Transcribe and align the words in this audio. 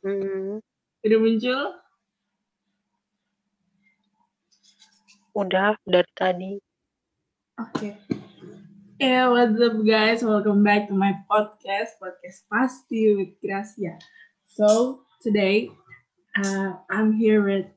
Hmm. 0.00 0.64
Udah 1.04 1.18
muncul? 1.20 1.76
Udah 5.36 5.76
dari 5.84 6.08
tadi. 6.16 6.52
Oke. 7.60 8.00
Yeah, 8.96 9.28
what's 9.28 9.60
up 9.60 9.76
guys? 9.84 10.24
Welcome 10.24 10.64
back 10.64 10.88
to 10.88 10.96
my 10.96 11.20
podcast, 11.28 12.00
podcast 12.00 12.48
Pasti 12.48 13.12
with 13.12 13.36
Gracia. 13.44 14.00
So 14.48 15.04
today, 15.20 15.68
uh, 16.32 16.80
I'm 16.88 17.12
here 17.12 17.44
with 17.44 17.68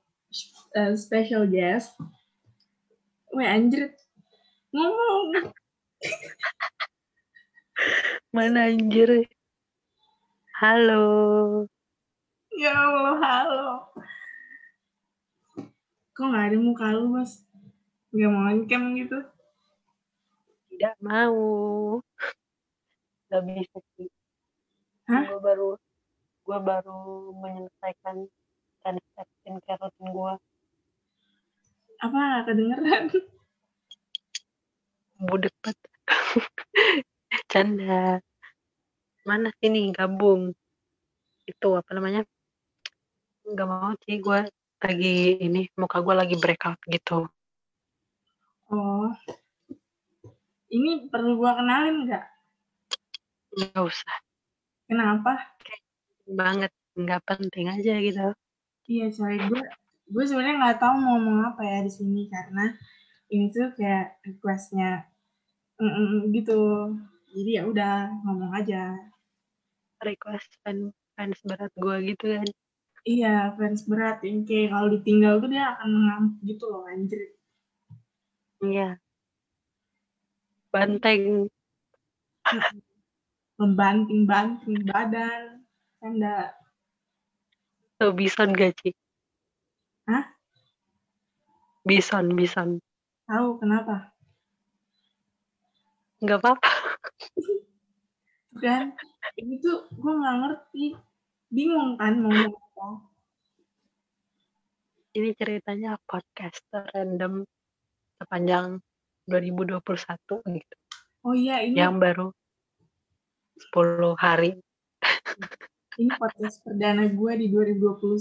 a 0.79 0.95
special 0.95 1.43
guest. 1.43 1.91
Weh 3.35 3.51
anjir, 3.51 3.91
ngomong. 4.71 5.51
Mana 8.35 8.71
anjir? 8.71 9.27
Halo. 10.63 11.67
Ya 12.53 12.69
Allah, 12.69 13.17
halo. 13.17 13.65
Kok 16.13 16.25
nggak 16.29 16.53
ada 16.53 16.57
muka 16.61 16.93
lu, 16.93 17.09
Mas? 17.09 17.41
Nggak 18.13 18.29
mau 18.29 18.45
on-cam 18.45 18.83
gitu? 18.93 19.17
Tidak 20.69 20.95
mau. 21.01 21.97
Gak 23.33 23.41
bisa 23.49 23.77
sih. 23.97 24.05
Hah? 25.09 25.25
Gue 25.33 25.41
baru 25.41 25.69
gue 26.45 26.59
baru 26.61 27.33
menyelesaikan 27.41 28.29
konsep 28.85 29.27
skincare 29.41 29.81
rutin 29.81 30.13
gue. 30.13 30.33
Apa 32.05 32.45
kedengeran? 32.45 33.09
Budek 35.25 35.57
banget. 35.65 35.77
Canda. 37.49 38.21
Mana 39.25 39.49
sini 39.57 39.89
gabung. 39.89 40.53
Itu 41.49 41.73
apa 41.73 41.97
namanya? 41.97 42.21
Gak 43.43 43.67
mau 43.67 43.91
sih 44.07 44.23
gue 44.23 44.39
lagi 44.83 45.15
ini 45.39 45.67
muka 45.75 45.99
gue 45.99 46.15
lagi 46.15 46.35
breakout 46.39 46.79
gitu. 46.87 47.27
Oh. 48.71 49.11
Ini 50.73 51.11
perlu 51.13 51.37
gua 51.37 51.61
kenalin 51.61 52.09
nggak? 52.09 52.25
Gak 53.53 53.83
usah 53.83 54.15
Kenapa? 54.89 55.37
banget 56.23 56.71
nggak 56.95 57.21
penting 57.27 57.67
aja 57.67 57.93
gitu. 57.99 58.27
Iya, 58.87 59.05
coy. 59.11 59.35
Gue 59.37 59.61
gue 60.13 60.23
sebenarnya 60.23 60.55
nggak 60.59 60.79
tahu 60.79 60.95
mau 60.99 61.17
ngomong 61.17 61.39
apa 61.53 61.61
ya 61.63 61.79
di 61.83 61.91
sini 61.91 62.27
karena 62.31 62.71
ini 63.31 63.49
tuh 63.49 63.71
kayak 63.75 64.19
requestnya 64.23 65.07
mm, 65.79 65.93
mm, 65.93 66.19
gitu. 66.35 66.59
Jadi 67.33 67.51
ya 67.57 67.63
udah 67.65 68.13
ngomong 68.23 68.51
aja. 68.53 68.93
Request 70.03 70.49
fan 70.61 70.93
fans 71.15 71.39
berat 71.45 71.71
gue 71.75 71.95
gitu 72.13 72.25
kan. 72.39 72.47
Iya, 73.03 73.51
fans 73.59 73.83
berat 73.83 74.23
yang 74.23 74.47
kayak 74.47 74.71
kalau 74.71 74.87
ditinggal 74.95 75.43
tuh 75.43 75.51
dia 75.51 75.75
akan 75.75 75.89
ngamuk 75.91 76.35
gitu 76.47 76.63
loh 76.71 76.87
anjir. 76.87 77.35
Iya. 78.63 78.95
Banteng. 80.71 81.51
Membanting-banting 83.59 84.87
badan. 84.87 85.67
Canda. 85.99 86.55
Tuh 87.99 88.15
bison 88.15 88.55
gak 88.55 88.71
sih? 88.79 88.95
Hah? 90.07 90.23
Bison, 91.83 92.31
bison. 92.39 92.79
Tahu 93.27 93.59
kenapa? 93.59 94.15
Nggak 96.23 96.39
apa-apa. 96.39 96.71
Kan 98.63 98.95
ini 99.35 99.59
tuh 99.59 99.91
gue 99.91 100.13
nggak 100.15 100.35
ngerti. 100.39 100.95
Bingung 101.51 101.99
kan 101.99 102.23
mau. 102.23 102.62
Ini 105.13 105.29
ceritanya 105.37 105.93
podcast 106.09 106.65
random 106.73 107.45
sepanjang 108.17 108.81
2021 109.29 109.77
gitu. 110.57 110.75
Oh 111.23 111.37
iya, 111.37 111.61
ini 111.61 111.77
Yang 111.77 111.95
baru 112.01 112.27
10 113.69 114.17
hari. 114.17 114.57
ini 116.01 116.09
podcast 116.17 116.65
perdana 116.65 117.05
gue 117.13 117.33
di 117.37 117.47
2021 117.53 118.17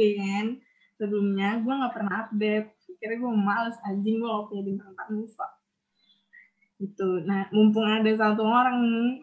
ya 0.00 0.12
kan? 0.16 0.46
Sebelumnya 0.96 1.60
gue 1.60 1.74
nggak 1.76 1.94
pernah 1.94 2.14
update. 2.24 2.68
Kira 2.96 3.20
gue 3.20 3.32
males 3.36 3.76
anjing 3.84 4.16
gue 4.16 4.28
gak 4.28 4.48
punya 4.48 4.62
bintang 4.64 4.92
tamu 4.96 5.28
gitu. 6.80 7.20
Nah 7.28 7.52
mumpung 7.52 7.84
ada 7.84 8.10
satu 8.16 8.42
orang 8.42 8.80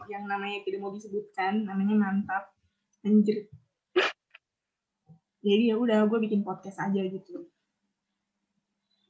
yang 0.08 0.24
namanya 0.30 0.62
tidak 0.64 0.86
mau 0.86 0.94
disebutkan 0.94 1.66
namanya 1.66 1.98
mantap. 1.98 2.54
Anjir 3.02 3.50
jadi 5.41 5.74
ya 5.74 5.75
udah 5.78 6.06
gue 6.06 6.19
bikin 6.22 6.46
podcast 6.46 6.78
aja 6.81 7.02
gitu 7.02 7.50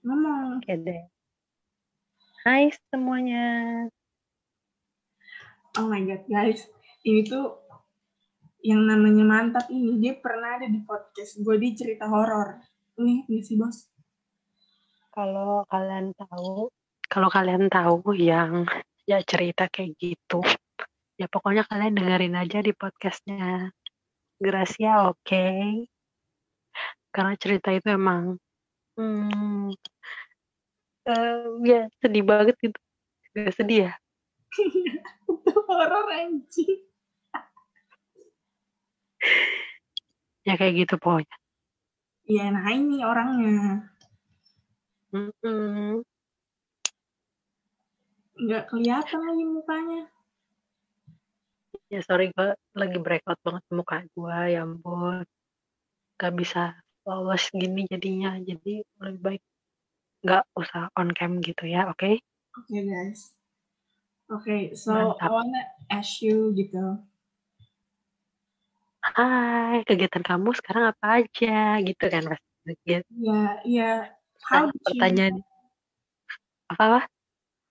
ngomong 0.02 0.64
Oke 0.64 0.74
deh. 0.82 1.06
Hai 2.42 2.74
semuanya. 2.90 3.86
oh 5.78 5.86
my 5.88 6.02
god 6.04 6.26
guys 6.26 6.66
ini 7.06 7.24
tuh 7.24 7.62
yang 8.62 8.86
namanya 8.86 9.24
mantap 9.26 9.66
ini 9.70 9.98
dia 10.02 10.18
pernah 10.18 10.58
ada 10.58 10.68
di 10.70 10.82
podcast 10.86 11.38
gue 11.42 11.56
di 11.58 11.74
cerita 11.74 12.06
horor 12.10 12.60
nih 12.98 13.26
nih 13.30 13.42
sih 13.42 13.58
bos 13.58 13.90
Kalau 15.12 15.68
kalian 15.68 16.16
tahu, 16.16 16.72
kalau 17.12 17.28
kalian 17.28 17.68
tahu 17.68 18.16
yang 18.16 18.64
ya 19.04 19.20
cerita 19.28 19.68
kayak 19.68 20.00
gitu, 20.00 20.40
ya 21.20 21.28
pokoknya 21.28 21.68
kalian 21.68 22.00
dengerin 22.00 22.36
aja 22.40 22.64
di 22.64 22.72
podcastnya 22.72 23.76
Gracia, 24.40 25.12
oke? 25.12 25.46
Karena 27.12 27.36
cerita 27.36 27.76
itu 27.76 27.92
emang, 27.92 28.40
hmm, 28.96 29.76
eh, 31.12 31.44
ya 31.68 31.92
sedih 32.00 32.24
banget 32.24 32.56
gitu. 32.64 32.80
Gak 33.36 33.56
sedih 33.56 33.92
ya? 33.92 33.94
itu 35.32 35.56
horor 35.68 36.08
anjing 36.12 36.84
Ya 40.48 40.58
kayak 40.58 40.88
gitu 40.88 40.96
pokoknya. 40.98 41.36
Iya, 42.26 42.50
nah 42.50 42.66
ini 42.74 43.04
orangnya. 43.06 43.86
Mm-mm. 45.12 46.02
Nggak 48.42 48.64
kelihatan 48.74 49.20
lagi 49.22 49.46
mukanya. 49.46 50.10
Ya 51.92 52.00
sorry 52.02 52.32
gue 52.34 52.56
lagi 52.74 52.98
breakout 52.98 53.38
banget 53.44 53.64
muka 53.70 54.02
gue, 54.16 54.38
ya 54.56 54.64
ampun. 54.66 55.28
Gak 56.18 56.34
bisa 56.34 56.81
lolos 57.06 57.50
gini 57.50 57.90
jadinya, 57.90 58.38
jadi 58.38 58.86
lebih 59.02 59.20
baik 59.22 59.44
nggak 60.22 60.44
usah 60.54 60.94
on 60.94 61.10
cam 61.18 61.42
gitu 61.42 61.66
ya, 61.66 61.90
oke? 61.90 62.22
Oke, 62.62 62.78
guys. 62.86 63.34
Oke, 64.30 64.78
so 64.78 64.94
I 64.94 65.28
Mantap. 65.28 65.30
wanna 65.34 65.62
ask 65.90 66.22
you 66.22 66.54
gitu. 66.54 67.02
Hai, 69.02 69.82
kegiatan 69.84 70.22
kamu 70.22 70.54
sekarang 70.56 70.94
apa 70.94 71.26
aja? 71.26 71.82
Gitu 71.82 72.06
kan 72.06 72.24
pasti. 72.32 72.74
Gitu. 72.86 73.02
Iya, 73.18 73.42
iya. 73.66 73.92
How 74.46 74.70
did 74.70 74.78
you 74.78 75.02
Pertanyaan 75.02 75.36
apa 76.70 76.84
apa? 76.86 77.02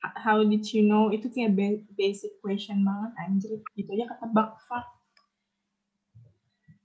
how 0.01 0.41
did 0.41 0.65
you 0.73 0.81
know 0.85 1.13
itu 1.13 1.29
kayak 1.29 1.53
ba- 1.55 1.85
basic 1.95 2.41
question 2.43 2.83
banget 2.83 3.13
anjir. 3.21 3.63
Gitu 3.79 3.89
aja 3.95 4.11
ketebak 4.11 4.59
fuck. 4.67 4.87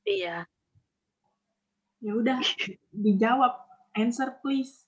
Iya, 0.06 0.46
Ya 2.06 2.14
udah, 2.14 2.38
dijawab. 2.94 3.66
Answer 3.98 4.38
please. 4.46 4.86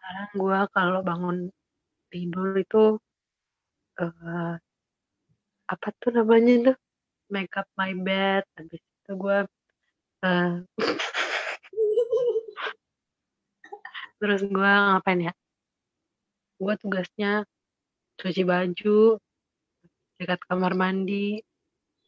sekarang 0.00 0.32
gue 0.32 0.60
kalau 0.72 1.00
bangun 1.04 1.52
tidur 2.08 2.56
itu 2.56 2.96
eh 4.00 4.56
apa 5.66 5.88
tuh 6.00 6.10
namanya 6.16 6.72
tuh? 6.72 6.76
Make 7.28 7.52
up 7.60 7.68
my 7.76 7.92
bed. 7.92 8.48
Habis 8.56 8.80
itu 8.80 9.12
gue 9.12 9.38
eh 10.24 10.64
terus 14.24 14.40
gue 14.40 14.72
ngapain 14.72 15.20
ya? 15.20 15.36
Gue 16.56 16.80
tugasnya 16.80 17.44
cuci 18.16 18.48
baju, 18.48 19.20
dekat 20.16 20.40
kamar 20.48 20.72
mandi, 20.72 21.44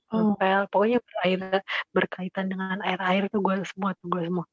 Oh, 0.08 0.32
ngepel, 0.32 0.60
pokoknya 0.72 0.98
berair, 1.04 1.60
berkaitan 1.92 2.48
dengan 2.48 2.80
air-air 2.80 3.28
tuh 3.28 3.44
gue 3.44 3.60
semua 3.68 3.92
tuh 4.00 4.08
gue 4.08 4.22
semua. 4.24 4.46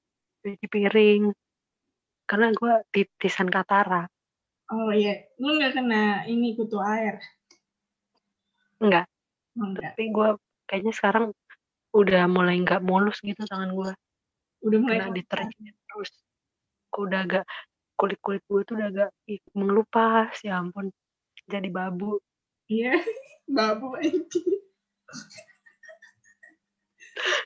Cuci 0.44 0.68
piring, 0.68 1.32
karena 2.28 2.52
gue 2.52 2.74
titisan 2.92 3.48
katara. 3.48 4.10
oh 4.74 4.92
iya. 4.92 5.30
Lu 5.40 5.56
nggak 5.56 5.74
kena 5.78 6.28
ini 6.28 6.58
kutu 6.60 6.82
air? 6.84 7.22
Enggak, 8.84 9.08
Oh, 9.56 9.72
enggak. 9.72 9.96
tapi 9.96 10.12
gue 10.12 10.30
kayaknya 10.68 10.92
sekarang 10.92 11.26
udah 11.96 12.28
mulai 12.28 12.60
nggak 12.60 12.84
mulus 12.84 13.24
gitu 13.24 13.40
tangan 13.48 13.72
gue. 13.72 13.92
Udah 14.68 14.80
mulai 14.84 15.00
Kena 15.00 15.16
deterjen 15.16 15.76
terus. 15.88 16.12
Kok 16.92 17.02
udah 17.08 17.20
agak 17.24 17.46
kulit-kulit 17.96 18.44
gue 18.52 18.62
tuh 18.68 18.76
udah 18.76 18.88
agak 18.92 19.10
ih, 19.32 19.40
mengelupas, 19.56 20.36
ya 20.44 20.60
ampun. 20.60 20.92
Jadi 21.48 21.72
babu. 21.72 22.20
Iya, 22.68 23.00
babu 23.58 23.96
anjing. 23.96 24.65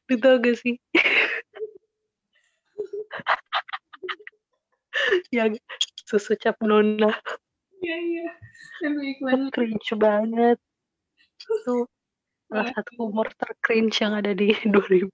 Lu 0.09 0.15
tau 0.17 0.35
gak 0.41 0.57
sih? 0.57 0.75
yang 5.29 5.55
susu 6.05 6.35
cap 6.35 6.57
nona. 6.61 7.13
Iya, 7.79 7.97
iya. 7.97 8.27
Iklannya. 8.83 9.51
cringe 9.53 9.93
banget. 9.95 10.57
Itu 11.39 11.87
salah 12.49 12.67
satu 12.73 12.91
humor 12.97 13.29
tercringe 13.37 13.95
yang 14.01 14.17
ada 14.17 14.33
di 14.33 14.51
2000 14.73 15.07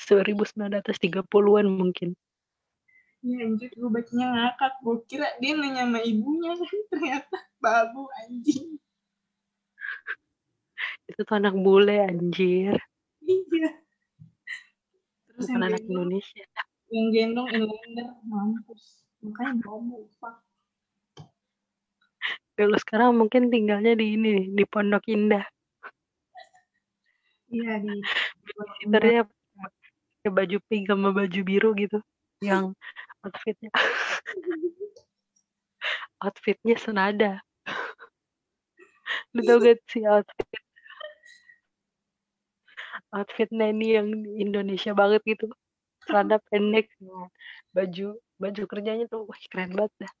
1930-an 0.00 1.66
mungkin. 1.70 2.16
Iya 3.20 3.38
anjir, 3.44 3.68
gue 3.76 3.90
bacanya 3.92 4.26
ngakak. 4.32 4.72
Gue 4.80 4.96
kira 5.04 5.28
dia 5.44 5.52
nanya 5.52 5.84
sama 5.84 6.00
ibunya 6.00 6.56
kan. 6.56 6.72
Ternyata 6.92 7.36
babu 7.60 8.08
anjing. 8.24 8.79
Itu 11.10 11.20
tuh 11.26 11.36
anak 11.42 11.54
bule 11.58 12.06
anjir. 12.06 12.78
Iya. 13.26 13.70
Terus 15.26 15.46
Bukan 15.50 15.50
yang 15.50 15.62
anak 15.66 15.80
gendong, 15.82 16.06
Indonesia. 16.06 16.44
yang 16.94 17.06
gendong 17.10 17.48
inlander. 17.50 18.08
Mampus. 18.26 18.82
Makanya 19.20 19.52
babu. 19.66 20.06
Fuck. 20.22 20.36
Kalau 22.54 22.76
sekarang 22.78 23.16
mungkin 23.16 23.48
tinggalnya 23.48 23.96
di 23.96 24.14
ini 24.14 24.52
di 24.52 24.64
Pondok 24.68 25.08
Indah. 25.10 25.42
Iya 27.50 27.82
di 27.82 27.98
Babysitternya 28.54 29.22
pakai 29.26 30.30
baju 30.30 30.56
pink 30.70 30.84
sama 30.86 31.08
baju 31.10 31.40
biru 31.42 31.70
gitu. 31.74 31.98
Yang 32.44 32.78
outfitnya 33.26 33.70
outfitnya 36.24 36.76
senada. 36.78 37.30
Lu 39.34 39.42
tau 39.42 39.58
gak 39.58 39.82
sih 39.90 40.06
outfit 40.06 40.62
outfit 43.14 43.50
Neni 43.50 43.98
yang 43.98 44.08
Indonesia 44.38 44.94
banget 44.94 45.22
gitu. 45.26 45.50
Celana 46.06 46.38
pendek 46.50 46.90
sama 46.98 47.28
baju 47.70 48.18
baju 48.40 48.62
kerjanya 48.66 49.06
tuh 49.06 49.28
wah 49.28 49.40
keren 49.52 49.76
banget 49.76 49.92
dah. 50.06 50.12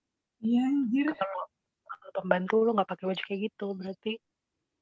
Iya 0.44 0.60
anjir. 0.66 1.06
Kalau 1.14 1.42
pembantu 2.10 2.66
lu 2.66 2.74
nggak 2.74 2.90
pakai 2.90 3.06
baju 3.06 3.22
kayak 3.22 3.40
gitu 3.50 3.66
berarti 3.78 4.18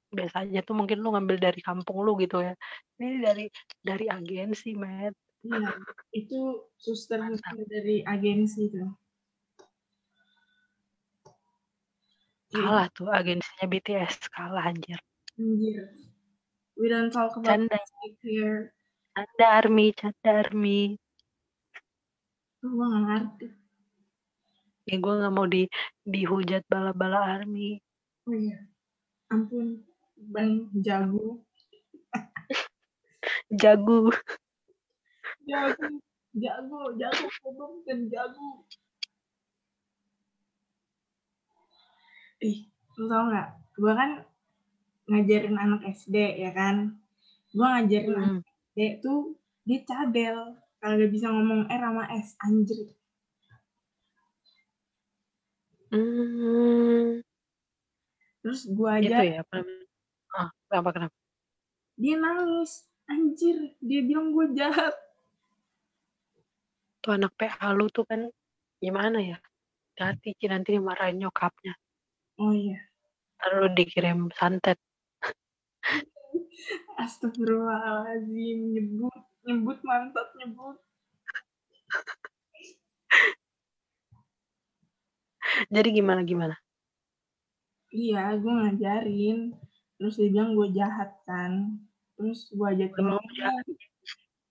biasanya 0.08 0.64
tuh 0.64 0.72
mungkin 0.72 1.04
lu 1.04 1.12
ngambil 1.12 1.36
dari 1.36 1.60
kampung 1.60 2.00
lu 2.00 2.16
gitu 2.16 2.40
ya. 2.40 2.56
Ini 2.96 3.20
dari 3.20 3.46
dari 3.84 4.06
agensi, 4.08 4.72
Matt. 4.72 5.14
Iya. 5.44 5.70
Itu 6.10 6.72
suster-suster 6.80 7.62
dari 7.68 8.02
agensi 8.02 8.72
tuh. 8.72 8.90
Iya, 12.48 12.64
Kalah 12.64 12.88
tuh 12.96 13.08
agensinya 13.12 13.66
BTS, 13.68 14.32
kalah 14.32 14.72
anjir. 14.72 14.96
Anjir. 15.36 16.07
We 16.78 16.86
don't 16.88 17.10
talk 17.10 17.34
about 17.34 17.44
Canda, 17.50 17.78
here. 18.22 18.70
canda 19.18 19.46
army, 19.50 19.90
canda 19.98 20.46
army. 20.46 20.94
Gue 22.62 22.86
gak 22.86 23.02
ngerti. 23.02 23.46
Ya 24.86 24.96
gue 25.02 25.14
nggak 25.20 25.34
mau 25.34 25.46
di 25.50 25.66
dihujat 26.06 26.62
bala-bala 26.70 27.18
army. 27.42 27.82
Oh 28.30 28.34
iya. 28.34 28.62
Ampun. 29.34 29.82
Bang 30.30 30.70
jago. 30.80 31.42
Jago. 33.62 34.14
Jago. 35.50 35.86
Jago. 36.38 36.80
Jago. 36.94 37.26
Goblok 37.42 37.74
dan 37.90 38.06
jago. 38.06 38.48
Ih, 42.38 42.70
lu 42.94 43.10
tau 43.10 43.26
gak? 43.34 43.48
Gue 43.74 43.92
kan 43.98 44.10
ngajarin 45.08 45.56
anak 45.56 45.82
SD 45.88 46.16
ya 46.38 46.52
kan. 46.52 47.00
Gue 47.50 47.66
ngajarin 47.66 48.14
anak 48.14 48.32
Hmm. 48.38 48.42
SD 48.76 48.78
tuh 49.02 49.34
dia 49.64 49.80
cadel. 49.88 50.36
Kalau 50.78 50.94
gak 50.94 51.10
bisa 51.10 51.26
ngomong 51.32 51.66
R 51.66 51.82
sama 51.82 52.04
S. 52.14 52.28
Anjir. 52.38 52.94
Hmm, 55.88 57.24
Terus 58.44 58.68
gue 58.68 58.88
aja 58.92 59.24
ya 59.24 59.40
apa 59.40 59.52
namanya? 59.64 59.86
Ah, 60.36 60.48
kenapa 60.68 60.90
kenapa? 60.92 61.16
dia 61.98 62.14
nangis. 62.14 62.86
Anjir. 63.08 63.74
Dia 63.80 64.00
bilang 64.04 64.30
gue 64.36 64.52
jahat. 64.54 64.94
Tuh 67.00 67.16
anak 67.16 67.32
PA 67.34 67.72
lu 67.72 67.88
tuh 67.88 68.04
kan 68.04 68.28
gimana 68.78 69.18
ya? 69.18 69.38
Hati 69.98 70.30
nanti 70.46 70.78
dimarahin 70.78 71.18
nyokapnya. 71.18 71.74
Oh 72.38 72.54
iya. 72.54 72.78
Ntar 73.42 73.50
lu 73.58 73.68
dikirim 73.74 74.30
santet. 74.30 74.78
Astagfirullahaladzim. 77.02 78.58
Nyebut. 78.74 79.22
Nyebut 79.46 79.78
mantap 79.86 80.28
nyebut. 80.36 80.76
Jadi 85.74 85.88
gimana 85.90 86.22
gimana? 86.22 86.54
Iya, 87.88 88.36
gue 88.36 88.52
ngajarin. 88.52 89.56
Terus 89.98 90.14
dia 90.20 90.30
bilang 90.30 90.54
gue 90.54 90.68
jahat 90.76 91.10
kan. 91.24 91.80
Terus 92.14 92.52
gue 92.52 92.66
ajakin 92.68 93.00
Emang 93.00 93.18
ngomong. 93.18 93.64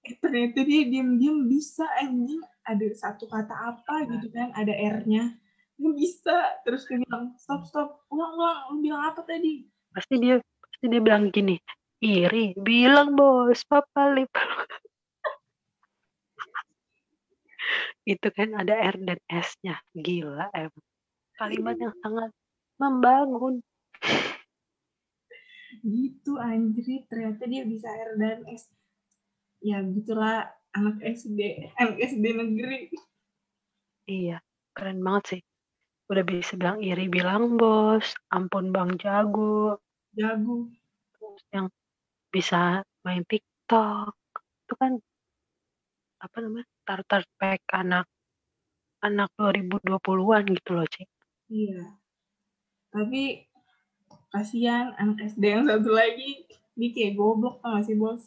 Eh, 0.08 0.16
ternyata 0.24 0.64
dia 0.64 0.88
diem-diem 0.88 1.48
bisa 1.48 1.84
anjing. 2.02 2.42
Ada 2.68 2.86
satu 2.96 3.28
kata 3.30 3.54
apa 3.54 4.04
gitu 4.10 4.28
kan. 4.34 4.52
Ada 4.58 4.74
R-nya. 5.00 5.38
Dia 5.78 5.92
bisa. 5.94 6.38
Terus 6.66 6.90
dia 6.90 6.98
bilang, 7.06 7.38
stop, 7.38 7.62
stop. 7.70 8.02
Ulang, 8.10 8.34
ulang. 8.36 8.60
Lu 8.74 8.82
bilang 8.82 9.14
apa 9.14 9.22
tadi? 9.24 9.70
Pasti 9.94 10.18
dia 10.18 10.42
pasti 10.78 10.94
dia 10.94 11.02
bilang 11.02 11.34
gini. 11.34 11.58
Iri, 11.98 12.54
bilang 12.54 13.18
bos, 13.18 13.66
papa 13.66 14.14
lip. 14.14 14.30
itu 18.14 18.28
kan 18.30 18.54
ada 18.54 18.78
R 18.78 19.02
dan 19.02 19.18
S-nya. 19.26 19.82
Gila 19.98 20.54
emang. 20.54 20.86
Kalimat 21.42 21.82
yang 21.82 21.98
sangat 22.06 22.30
membangun. 22.78 23.66
Gitu 25.82 26.38
anjir. 26.38 27.10
Ternyata 27.10 27.50
dia 27.50 27.66
bisa 27.66 27.90
R 27.90 28.14
dan 28.22 28.46
S. 28.46 28.70
Ya 29.66 29.82
gitulah 29.82 30.46
anak 30.78 31.02
SD. 31.02 31.74
Anak 31.82 31.98
SD 31.98 32.38
negeri. 32.38 32.94
Iya, 34.06 34.46
keren 34.78 35.02
banget 35.02 35.24
sih. 35.26 35.42
Udah 36.14 36.22
bisa 36.22 36.54
bilang 36.54 36.86
iri, 36.86 37.10
bilang 37.10 37.58
bos. 37.58 38.14
Ampun 38.30 38.70
bang 38.70 38.94
jago. 39.02 39.82
Jago. 40.18 40.74
Terus 41.14 41.44
yang 41.54 41.68
bisa 42.34 42.81
main 43.06 43.22
TikTok. 43.22 44.18
Itu 44.66 44.74
kan 44.74 44.98
apa 46.18 46.38
namanya? 46.42 46.66
Starter 46.81 47.21
pack 47.38 47.62
anak 47.78 48.09
anak 49.06 49.30
2020-an 49.38 50.44
gitu 50.57 50.69
loh, 50.74 50.88
Cik. 50.90 51.09
Iya. 51.54 52.02
Tapi 52.90 53.45
kasihan 54.33 54.97
anak 54.97 55.30
SD 55.30 55.44
yang 55.45 55.69
satu 55.69 55.94
lagi 55.94 56.50
dia 56.78 56.90
kayak 56.94 57.14
goblok 57.18 57.62
tau 57.62 57.78
gak 57.78 57.86
sih 57.86 57.97
bos? 57.97 58.21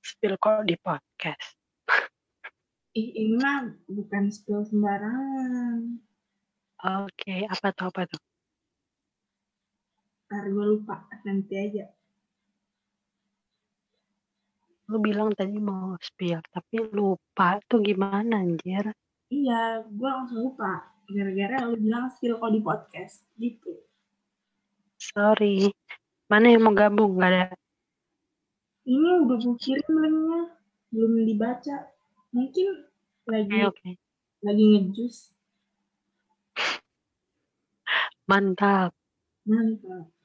Spill 0.01 0.35
kok 0.41 0.65
di 0.65 0.73
podcast. 0.81 1.53
Ih, 2.97 3.13
ini 3.13 3.37
mah 3.37 3.69
bukan 3.85 4.33
spill 4.33 4.65
sembarangan. 4.65 6.01
Oke, 7.05 7.45
apa 7.45 7.69
tuh 7.77 7.93
apa 7.93 8.09
tuh? 8.09 8.28
Ntar 10.29 10.45
gue 10.45 10.65
lupa, 10.77 11.09
nanti 11.25 11.57
aja. 11.57 11.89
Lu 14.85 15.01
bilang 15.01 15.33
tadi 15.33 15.57
mau 15.57 15.97
spill, 15.97 16.37
tapi 16.53 16.85
lupa 16.93 17.57
tuh 17.65 17.81
gimana 17.81 18.37
anjir? 18.37 18.93
Iya, 19.33 19.89
gue 19.89 20.05
langsung 20.09 20.53
lupa. 20.53 20.85
Gara-gara 21.09 21.65
lu 21.65 21.81
bilang 21.81 22.13
spill 22.13 22.37
kok 22.37 22.53
di 22.53 22.61
podcast. 22.61 23.25
Gitu. 23.41 23.73
Sorry. 25.01 25.73
Mana 26.29 26.53
yang 26.53 26.61
mau 26.69 26.77
gabung? 26.77 27.17
Gak 27.17 27.33
ada. 27.33 27.43
Ini 28.85 29.25
udah 29.25 29.37
gue 29.41 29.57
kirim 29.57 29.93
linknya. 29.97 30.41
Belum 30.93 31.25
dibaca. 31.25 31.77
Mungkin 32.29 32.85
lagi 33.25 33.65
Oke, 33.65 33.65
oke. 33.65 33.89
lagi 34.45 34.63
ngejus. 34.77 35.33
Mantap. 38.29 38.93
Mantap. 39.49 40.18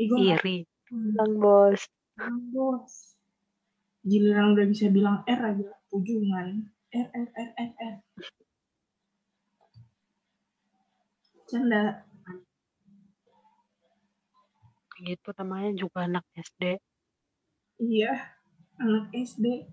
Iri. 0.00 0.64
Bilang 0.88 1.32
bos. 1.36 1.80
bos. 2.56 2.92
Giliran 4.00 4.56
udah 4.56 4.64
bisa 4.64 4.88
bilang 4.88 5.20
R 5.28 5.40
aja. 5.44 5.68
Ujungan 5.92 6.72
R 6.88 7.08
R 7.12 7.28
R 7.36 7.50
R 7.60 7.70
R. 7.76 7.94
Canda. 11.44 12.08
Gitu 15.00 15.28
namanya 15.36 15.70
juga 15.76 16.08
anak 16.08 16.24
SD 16.36 16.80
iya 17.80 18.36
anak 18.76 19.08
SD 19.16 19.64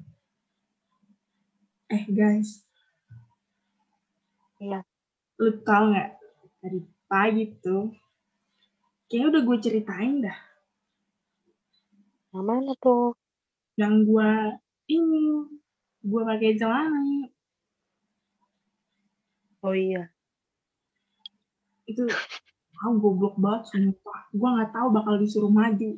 eh 1.88 2.04
guys. 2.12 2.64
Iya. 4.60 4.84
Lu 5.40 5.52
tau 5.64 5.92
nggak? 5.92 6.10
Dari 6.64 6.80
pagi 7.08 7.46
tuh 7.64 7.92
kayaknya 9.08 9.28
udah 9.32 9.42
gue 9.44 9.58
ceritain 9.64 10.16
dah. 10.24 10.38
Yang 12.36 12.46
mana 12.46 12.72
tuh? 12.80 13.16
Yang 13.80 13.94
gue 14.08 14.32
ini 14.94 15.24
gue 16.04 16.22
pakai 16.24 16.60
celana. 16.60 17.28
Oh 19.66 19.74
iya. 19.74 20.08
Itu 21.88 22.04
ah 22.78 22.94
goblok 22.94 23.36
banget 23.42 23.74
sumpah. 23.74 24.30
Gue 24.32 24.50
nggak 24.54 24.72
tahu 24.72 24.88
bakal 24.94 25.16
disuruh 25.18 25.52
maju. 25.52 25.98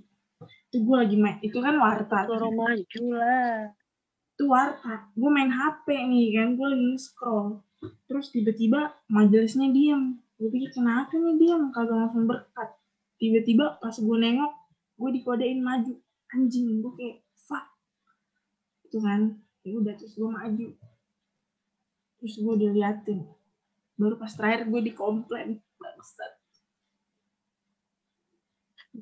Itu 0.72 0.78
gue 0.80 0.96
lagi 0.96 1.18
main 1.20 1.38
itu 1.44 1.58
kan 1.60 1.76
warta. 1.76 2.30
Suruh 2.30 2.54
maju 2.54 3.04
lah. 3.14 3.74
Itu 4.38 4.44
warta. 4.48 5.12
Gue 5.18 5.30
main 5.30 5.52
HP 5.52 5.86
nih 6.08 6.40
kan 6.40 6.48
gue 6.56 6.68
lagi 6.72 6.96
scroll 6.96 7.60
terus 7.80 8.34
tiba-tiba 8.36 8.92
majelisnya 9.08 9.72
diam 9.72 10.20
gue 10.40 10.50
pikir 10.52 10.72
kenapa 10.76 11.16
nih 11.16 11.36
diam 11.40 11.72
kagak 11.72 11.96
langsung 11.96 12.28
berkat 12.28 12.70
tiba-tiba 13.20 13.78
pas 13.84 13.94
gue 13.94 14.18
nengok 14.18 14.54
gue 15.00 15.10
dikodein 15.20 15.60
maju. 15.60 15.94
Anjing 16.32 16.80
gue 16.82 16.94
kayak 16.96 17.18
fuck. 17.48 17.66
Itu 18.88 19.04
kan 19.04 19.40
ya 19.62 19.76
udah 19.76 19.94
terus 20.00 20.16
gue 20.16 20.30
maju. 20.32 20.68
Terus 22.20 22.36
gue 22.40 22.56
diliatin. 22.60 23.28
Baru 24.00 24.16
pas 24.16 24.32
terakhir 24.32 24.72
gue 24.72 24.82
dikomplain 24.92 25.60
bangsat. 25.80 26.34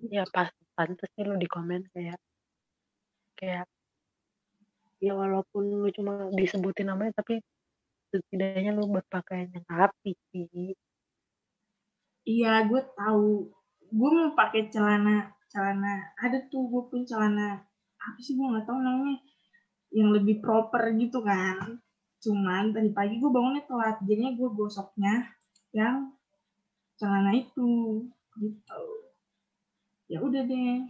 Ya 0.10 0.26
pas 0.30 0.50
pantas 0.78 1.10
sih 1.18 1.26
lu 1.26 1.38
di 1.42 1.50
komen 1.50 1.90
kayak 1.90 2.22
kayak 3.38 3.66
ya 5.02 5.14
walaupun 5.14 5.66
lu 5.66 5.90
cuma 5.94 6.30
disebutin 6.34 6.90
namanya 6.90 7.18
tapi 7.22 7.42
setidaknya 8.14 8.74
lu 8.74 8.86
berpakaian 8.90 9.50
yang 9.50 9.66
rapi 9.66 10.14
sih. 10.30 10.74
Iya 12.28 12.66
gue 12.70 12.82
tahu 12.94 13.57
gue 13.88 14.10
mau 14.12 14.36
pakai 14.36 14.72
celana 14.72 15.32
celana 15.48 16.12
ada 16.20 16.44
tuh 16.52 16.68
gue 16.68 16.84
pun 16.92 17.02
celana 17.08 17.64
apa 17.98 18.20
sih 18.20 18.36
gue 18.36 18.46
nggak 18.46 18.68
tahu 18.68 18.80
namanya 18.80 19.20
yang 19.92 20.12
lebih 20.12 20.44
proper 20.44 20.92
gitu 20.96 21.24
kan. 21.24 21.80
Cuman 22.20 22.76
tadi 22.76 22.90
pagi 22.92 23.22
gue 23.22 23.30
bangunnya 23.32 23.64
telat 23.66 23.98
jadinya 24.04 24.32
gue 24.36 24.50
gosoknya 24.52 25.32
yang 25.72 26.12
celana 26.98 27.32
itu 27.38 28.04
gitu. 28.42 28.82
Ya 30.08 30.24
udah 30.24 30.44
deh. 30.44 30.88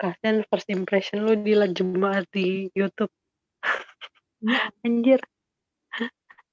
Kasian 0.00 0.42
first 0.50 0.68
impression 0.72 1.22
lu 1.22 1.38
di 1.38 1.54
jemaat 1.54 2.26
di 2.34 2.66
YouTube. 2.74 3.12
Ya, 4.42 4.74
anjir. 4.82 5.22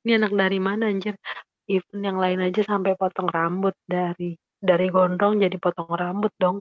Ini 0.05 0.21
anak 0.21 0.37
dari 0.37 0.59
mana 0.61 0.85
anjir? 0.93 1.17
Even 1.65 2.05
yang 2.05 2.21
lain 2.21 2.45
aja 2.45 2.61
sampai 2.61 2.93
potong 2.93 3.29
rambut 3.29 3.73
dari 3.89 4.37
dari 4.59 4.91
gondrong 4.91 5.39
jadi 5.39 5.55
potong 5.55 5.89
rambut 5.95 6.31
dong. 6.35 6.59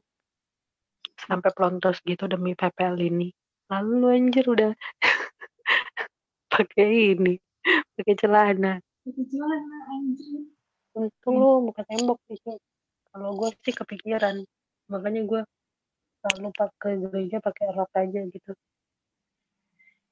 Sampai 1.19 1.51
pelontos 1.51 1.99
gitu 2.07 2.31
demi 2.31 2.55
PPL 2.55 2.97
ini. 3.03 3.35
Lalu 3.69 3.93
lu 4.01 4.09
anjir 4.09 4.47
udah 4.49 4.73
pakai 6.55 7.19
ini 7.19 7.37
pakai 7.99 8.15
celana. 8.17 8.81
Pakai 9.05 9.25
celana 9.29 9.79
anjir. 9.93 10.47
Untung 10.97 11.35
lu 11.37 11.71
buka 11.71 11.83
tembok 11.85 12.19
sih 12.31 12.39
kalau 13.13 13.35
gue 13.37 13.51
sih 13.67 13.75
kepikiran. 13.75 14.43
Makanya 14.89 15.23
gue 15.27 15.41
selalu 16.23 16.49
pakai 16.57 16.93
gereja 17.03 17.39
pakai 17.43 17.67
rok 17.77 17.93
aja 17.95 18.21
gitu. 18.25 18.53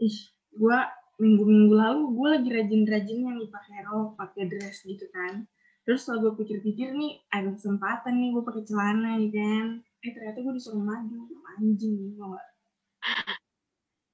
Ih 0.02 0.16
gue 0.56 0.78
minggu-minggu 1.16 1.74
lalu 1.74 2.02
gue 2.12 2.28
lagi 2.28 2.48
rajin-rajinnya 2.52 3.30
nih 3.40 3.48
pakai 3.48 3.76
rok 3.88 4.20
pakai 4.20 4.42
dress 4.52 4.84
gitu 4.84 5.08
kan 5.08 5.48
terus 5.86 6.02
setelah 6.02 6.26
gue 6.26 6.42
pikir-pikir 6.42 6.90
nih 6.98 7.22
ada 7.30 7.54
kesempatan 7.54 8.18
nih 8.18 8.34
gue 8.34 8.42
pakai 8.42 8.62
celana 8.66 9.22
ya 9.22 9.28
kan? 9.30 9.66
Eh 10.02 10.10
ternyata 10.10 10.38
gue 10.42 10.54
disuruh 10.58 10.82
maju 10.82 11.18
anjing 11.54 12.18
gue 12.18 12.42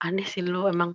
aneh 0.02 0.26
sih 0.28 0.44
lu 0.44 0.68
emang. 0.68 0.92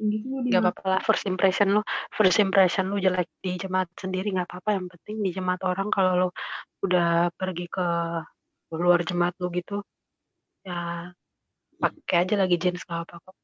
Gitu 0.00 0.26
nggak 0.28 0.60
apa-apa 0.64 0.84
lah 0.96 1.00
first 1.04 1.24
impression 1.24 1.76
lu 1.76 1.80
first 2.12 2.40
impression 2.40 2.88
lu 2.92 3.00
jelek 3.00 3.28
di 3.40 3.56
jemaat 3.56 3.88
sendiri 3.96 4.28
nggak 4.34 4.48
apa-apa. 4.52 4.76
Yang 4.76 4.86
penting 4.98 5.16
di 5.24 5.30
jemaat 5.32 5.60
orang 5.64 5.88
kalau 5.88 6.12
lu 6.20 6.28
udah 6.84 7.32
pergi 7.40 7.66
ke 7.72 7.86
luar 8.76 9.00
jemaat 9.02 9.34
lu 9.40 9.48
gitu 9.50 9.80
ya 10.60 11.10
pakai 11.80 12.16
aja 12.28 12.34
lagi 12.36 12.60
jeans 12.60 12.84
nggak 12.84 13.08
apa 13.08 13.16
kok. 13.24 13.36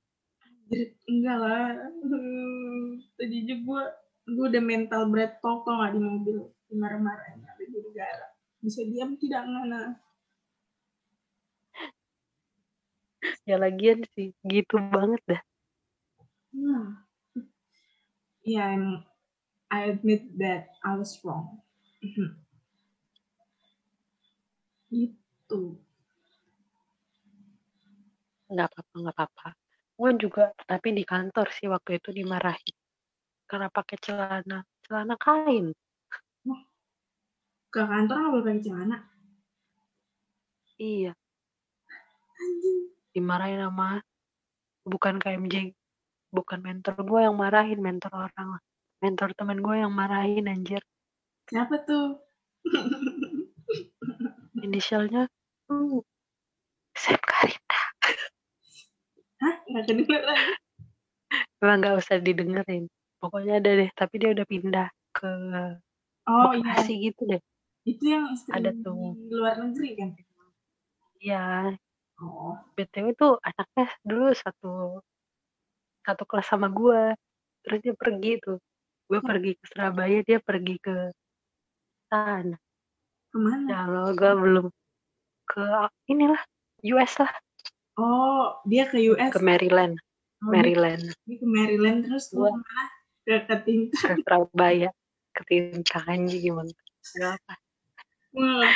Enggak 1.06 1.38
lah. 1.40 1.64
Tadi 3.16 3.36
juga 3.46 3.54
gue 3.62 3.82
gue 4.26 4.46
udah 4.50 4.62
mental 4.62 5.06
bread 5.06 5.38
talk 5.38 5.62
nggak 5.62 5.94
di 5.94 6.00
mobil 6.02 6.36
marah-marahin 6.74 7.46
ada 7.46 7.62
di 7.62 7.78
negara 7.78 8.26
bisa 8.58 8.82
diam 8.82 9.14
tidak 9.14 9.46
ngana 9.46 9.94
ya 13.46 13.56
lagian 13.56 14.02
sih 14.18 14.34
gitu 14.46 14.76
banget 14.90 15.22
dah 15.26 15.42
Hmm. 16.56 17.04
Yeah, 18.40 18.64
I'm, 18.64 19.04
I 19.68 19.92
admit 19.92 20.38
that 20.40 20.72
I 20.80 20.96
was 20.96 21.20
wrong. 21.20 21.60
Mhm. 22.00 22.32
Gitu. 24.88 25.76
nggak 28.46 28.66
apa-apa 28.70 28.94
nggak 29.02 29.16
apa-apa 29.18 29.48
gue 29.96 30.10
juga 30.22 30.44
tapi 30.70 30.88
di 30.94 31.02
kantor 31.02 31.46
sih 31.50 31.66
waktu 31.66 31.98
itu 31.98 32.14
dimarahin 32.14 32.75
karena 33.46 33.68
pakai 33.68 33.96
celana 33.98 34.58
celana 34.82 35.14
kain 35.16 35.70
Ke 37.66 37.82
kantor 37.82 38.16
nggak 38.16 38.32
boleh 38.32 38.44
pakai 38.46 38.62
celana. 38.62 38.96
iya 40.76 41.12
Anjing. 42.36 42.92
dimarahin 43.10 43.60
sama 43.60 44.00
bukan 44.82 45.16
KMJ 45.16 45.72
bukan 46.30 46.60
mentor 46.60 47.00
gue 47.00 47.20
yang 47.22 47.32
marahin 47.34 47.80
mentor 47.80 48.12
orang 48.12 48.60
mentor 49.00 49.32
temen 49.32 49.60
gue 49.60 49.76
yang 49.76 49.92
marahin 49.92 50.46
anjir 50.46 50.80
Siapa 51.46 51.80
tuh? 51.82 52.18
inisialnya 54.58 55.30
uh, 55.68 56.00
Sam 56.92 57.20
Karinda 57.20 57.80
Hah? 59.36 59.54
Nggak 59.64 59.84
kedengeran. 59.84 60.40
emang 61.60 61.76
nggak 61.80 61.96
usah 61.98 62.16
didengerin 62.18 62.84
pokoknya 63.28 63.54
ada 63.58 63.70
deh 63.84 63.90
tapi 63.92 64.14
dia 64.22 64.30
udah 64.32 64.46
pindah 64.46 64.88
ke 65.10 65.30
Oh 66.26 66.50
iya, 66.58 66.74
Bekasi 66.74 66.92
gitu 66.98 67.22
deh. 67.30 67.42
Itu 67.86 68.02
yang 68.02 68.34
Ada 68.50 68.74
tuh. 68.82 69.14
di 69.14 69.30
luar 69.30 69.62
negeri 69.62 69.90
kan? 69.94 70.10
iya. 71.22 71.70
Oh, 72.16 72.56
btw 72.74 73.12
tuh 73.12 73.36
anaknya 73.44 73.92
dulu 74.02 74.32
satu 74.32 75.04
satu 76.02 76.22
kelas 76.24 76.48
sama 76.48 76.66
gue 76.72 77.14
terus 77.62 77.78
dia 77.84 77.94
pergi 77.94 78.42
tuh. 78.42 78.58
Gue 79.06 79.22
pergi 79.22 79.54
ke 79.54 79.64
Surabaya 79.70 80.18
dia 80.26 80.42
pergi 80.42 80.76
ke 80.82 81.14
sana. 82.10 82.58
Ke 83.30 83.38
mana? 83.38 83.66
ya 83.70 83.80
lo 83.86 84.16
gue 84.18 84.32
belum 84.34 84.66
ke 85.46 85.62
inilah 86.10 86.42
US 86.90 87.22
lah. 87.22 87.32
Oh, 87.96 88.58
dia 88.66 88.90
ke 88.90 88.98
US. 89.14 89.30
ke 89.30 89.38
Maryland. 89.38 89.94
Oh, 90.42 90.50
Maryland. 90.50 91.06
dia 91.22 91.36
ke 91.38 91.46
Maryland 91.46 92.02
terus 92.08 92.32
ke 92.32 92.36
mana? 92.36 92.82
Ke 93.26 93.42
Ketingka. 93.42 94.14
ke 94.14 94.22
Surabaya. 94.22 94.90
Ke 95.34 95.42
Tintang 95.50 96.06
anjing 96.06 96.42
gimana? 96.46 96.70
Gak 97.18 97.42
apa? 97.42 97.54
Wah, 98.38 98.70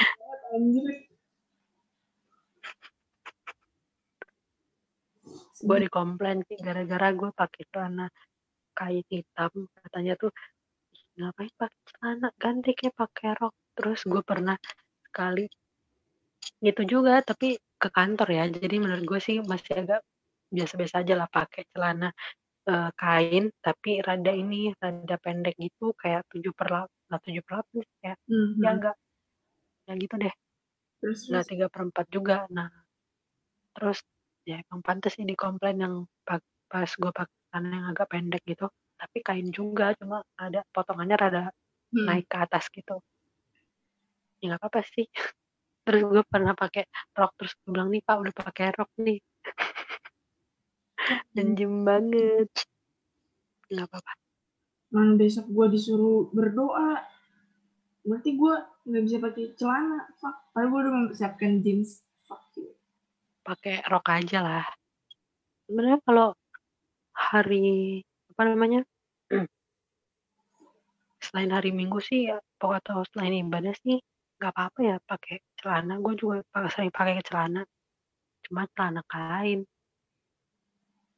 anjir. 0.59 1.07
gue 5.61 5.78
dikomplain 5.85 6.40
sih 6.49 6.57
gara-gara 6.57 7.12
gue 7.12 7.30
pakai 7.37 7.62
celana 7.69 8.09
kain 8.75 9.04
hitam. 9.12 9.52
Katanya 9.76 10.16
tuh 10.16 10.33
"Ih, 10.97 11.04
ngapain 11.21 11.52
pakai 11.52 11.80
celana? 11.95 12.28
Ganti 12.40 12.73
kayak 12.75 12.97
pakai 12.97 13.28
rok. 13.38 13.54
Terus 13.76 14.00
gue 14.09 14.23
pernah 14.25 14.57
sekali 15.07 15.47
gitu 16.64 16.83
juga 16.88 17.21
tapi 17.23 17.54
ke 17.76 17.88
kantor 17.92 18.28
ya. 18.33 18.45
Jadi 18.49 18.76
menurut 18.80 19.04
gue 19.04 19.21
sih 19.21 19.37
masih 19.45 19.85
agak 19.85 20.00
biasa-biasa 20.50 21.07
aja 21.07 21.14
lah 21.14 21.28
pakai 21.30 21.62
celana 21.71 22.11
eh, 22.69 22.90
kain 23.00 23.45
tapi 23.64 23.90
rada 24.07 24.33
ini 24.33 24.73
rada 24.83 25.17
pendek 25.25 25.55
gitu 25.61 25.93
kayak 25.97 26.23
tujuh 26.33 26.52
per 26.57 26.67
delapan 26.69 27.19
tujuh 27.25 27.43
per 27.47 27.52
delapan 27.57 27.79
kayak 28.02 28.19
Mhm. 28.29 28.62
ya 28.64 28.69
agak 28.76 28.95
ya 29.88 29.95
gitu 29.99 30.14
deh. 30.25 30.35
Terus 31.00 31.21
nggak 31.29 31.45
terus? 31.45 31.50
tiga 31.52 31.67
perempat 31.73 32.07
juga 32.12 32.37
nah 32.52 32.69
terus 33.76 33.99
ya 34.47 34.57
emang 34.67 34.81
pantas 34.87 35.12
sih 35.17 35.26
di 35.26 35.35
komplain 35.38 35.76
yang 35.85 35.95
pa- 36.26 36.43
pas 36.71 36.90
gue 36.90 37.11
pakai 37.19 37.37
celana 37.50 37.69
yang 37.83 37.87
agak 37.93 38.07
pendek 38.12 38.43
gitu 38.47 38.67
tapi 39.00 39.19
kain 39.26 39.49
juga 39.50 39.95
cuma 39.99 40.23
ada 40.38 40.61
potongannya 40.75 41.17
rada 41.19 41.43
hmm. 41.93 42.07
naik 42.07 42.26
ke 42.29 42.37
atas 42.37 42.69
gitu. 42.69 43.00
Ya 44.40 44.45
nggak 44.52 44.61
apa-apa 44.61 44.81
sih. 44.95 45.07
Terus 45.87 46.00
gue 46.07 46.23
pernah 46.29 46.55
pakai 46.55 46.85
rok 47.17 47.33
terus 47.40 47.52
gue 47.64 47.71
bilang 47.75 47.88
nih 47.93 48.02
pak 48.07 48.17
udah 48.23 48.35
pakai 48.37 48.67
rok 48.76 48.90
nih 49.00 49.19
Anjem 51.38 51.85
banget. 51.87 52.50
Nggak 53.71 53.87
apa-apa. 53.90 54.12
Mana 54.90 55.14
besok 55.14 55.47
gue 55.50 55.67
disuruh 55.75 56.31
berdoa. 56.35 57.02
Berarti 58.02 58.35
gue 58.35 58.55
nggak 58.90 59.02
bisa 59.07 59.17
pakai 59.23 59.45
celana. 59.55 60.11
Fuck. 60.19 60.55
Padahal 60.55 60.69
gue 60.71 60.81
udah 60.83 60.93
mempersiapkan 60.95 61.62
jeans. 61.62 62.02
Fuck 62.26 62.50
pakai 63.50 63.83
rok 63.88 64.07
aja 64.14 64.38
lah. 64.45 64.67
Sebenarnya 65.67 65.99
kalau 66.07 66.29
hari 67.11 67.99
apa 68.31 68.43
namanya? 68.47 68.81
Selain 71.25 71.50
hari 71.50 71.75
minggu 71.75 71.99
sih 71.99 72.31
ya 72.31 72.38
atau 72.61 73.02
selain 73.11 73.43
ibadah 73.43 73.75
sih 73.83 73.99
nggak 74.38 74.52
apa-apa 74.55 74.81
ya 74.87 74.97
pakai 75.02 75.43
celana. 75.59 75.99
Gue 75.99 76.14
juga 76.14 76.47
sering 76.71 76.95
pakai 76.95 77.21
celana. 77.26 77.67
Cuma 78.47 78.71
celana 78.73 79.02
kain 79.11 79.67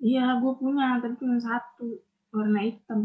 iya 0.03 0.37
gue 0.43 0.53
punya 0.59 0.99
tapi 0.99 1.15
cuma 1.23 1.39
satu 1.39 2.03
warna 2.35 2.61
hitam. 2.67 3.01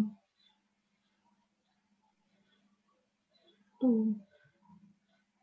Tuh. 3.77 4.17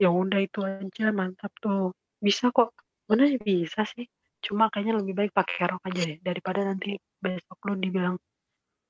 Ya 0.02 0.10
udah 0.10 0.40
itu 0.42 0.60
aja 0.66 1.14
mantap 1.14 1.54
tuh. 1.62 1.94
Bisa 2.18 2.50
kok. 2.50 2.74
Mana 3.06 3.30
sih 3.30 3.38
bisa 3.38 3.86
sih? 3.86 4.10
Cuma 4.42 4.68
kayaknya 4.68 4.98
lebih 4.98 5.14
baik 5.14 5.32
pakai 5.32 5.70
rok 5.70 5.82
aja 5.88 6.02
deh 6.04 6.18
daripada 6.20 6.60
nanti 6.66 6.98
besok 7.22 7.58
lu 7.70 7.78
dibilang 7.80 8.16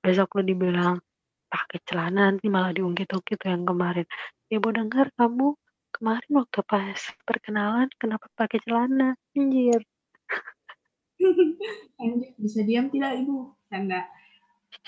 besok 0.02 0.40
lu 0.40 0.42
dibilang 0.42 0.98
pakai 1.46 1.78
celana 1.86 2.34
nanti 2.34 2.50
malah 2.50 2.74
diungkit-ungkit 2.74 3.36
tuh 3.38 3.50
yang 3.52 3.62
kemarin. 3.68 4.06
Ya 4.50 4.58
mau 4.58 4.72
dengar 4.74 5.12
kamu 5.14 5.54
kemarin 5.94 6.32
waktu 6.34 6.60
pas 6.66 7.00
perkenalan 7.28 7.88
kenapa 8.00 8.26
pakai 8.34 8.58
celana? 8.66 9.14
Anjir 9.38 9.84
Bisa 12.42 12.60
diam 12.64 12.88
tidak 12.92 13.20
ibu? 13.20 13.52
Canda. 13.68 14.06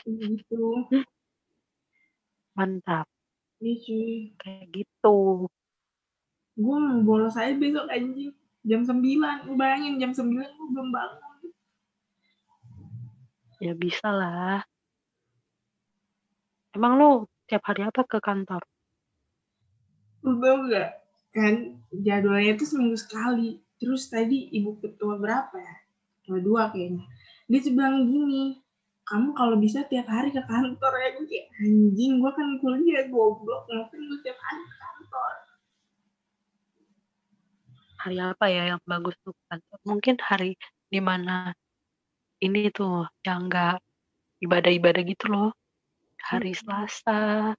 Gitu. 0.05 0.87
Mantap. 2.57 3.07
Iya 3.61 3.75
cuy. 3.81 4.37
Kayak 4.41 4.65
gitu. 4.73 5.49
Gue 6.57 6.77
mau 6.81 7.01
bolos 7.05 7.37
aja 7.37 7.53
besok 7.57 7.89
anjing. 7.89 8.33
Jam 8.67 8.83
9 8.83 8.99
lu 9.47 9.55
bayangin 9.55 10.03
jam 10.03 10.11
9 10.11 10.27
gue 10.27 10.67
belum 10.75 10.89
bangun. 10.91 11.41
Ya 13.63 13.73
bisa 13.79 14.11
lah. 14.11 14.67
Emang 16.75 16.99
lu 16.99 17.11
tiap 17.47 17.63
hari 17.65 17.87
apa 17.87 18.03
ke 18.05 18.19
kantor? 18.19 18.61
Lu 20.27 20.37
tau 20.43 20.67
gak 20.67 20.91
kan 21.31 21.79
jadwalnya 21.95 22.59
itu 22.59 22.65
seminggu 22.67 22.99
sekali. 22.99 23.63
Terus 23.77 24.09
tadi 24.09 24.51
ibu 24.57 24.81
ketua 24.81 25.21
berapa 25.21 25.57
ya 25.57 25.86
dua 26.43 26.75
kayaknya. 26.75 27.05
Dia 27.47 27.61
bilang 27.71 28.11
gini 28.11 28.59
kamu 29.07 29.39
kalau 29.39 29.55
bisa 29.63 29.87
tiap 29.87 30.11
hari 30.11 30.35
ke 30.35 30.43
kantor 30.43 30.93
ya 30.99 31.09
gue 31.15 31.27
kayak 31.31 31.47
anjing 31.63 32.13
gue 32.19 32.31
kan 32.35 32.49
kuliah 32.59 33.07
goblok 33.07 33.63
ngapain 33.71 34.03
gue 34.03 34.19
tiap 34.27 34.39
hari 34.43 34.63
ke 34.67 34.75
kantor? 34.83 35.33
Hari 38.03 38.17
apa 38.19 38.47
ya 38.51 38.63
yang 38.75 38.81
bagus 38.83 39.15
tuh? 39.23 39.35
Kantor 39.47 39.79
mungkin 39.87 40.15
hari 40.19 40.59
di 40.91 40.99
mana 40.99 41.55
ini 42.43 42.69
tuh 42.75 43.07
yang 43.23 43.47
enggak 43.47 43.79
ibadah-ibadah 44.43 45.03
gitu 45.07 45.27
loh. 45.31 45.51
Hari 46.19 46.51
Hmm. 46.51 46.59
Selasa 46.59 47.55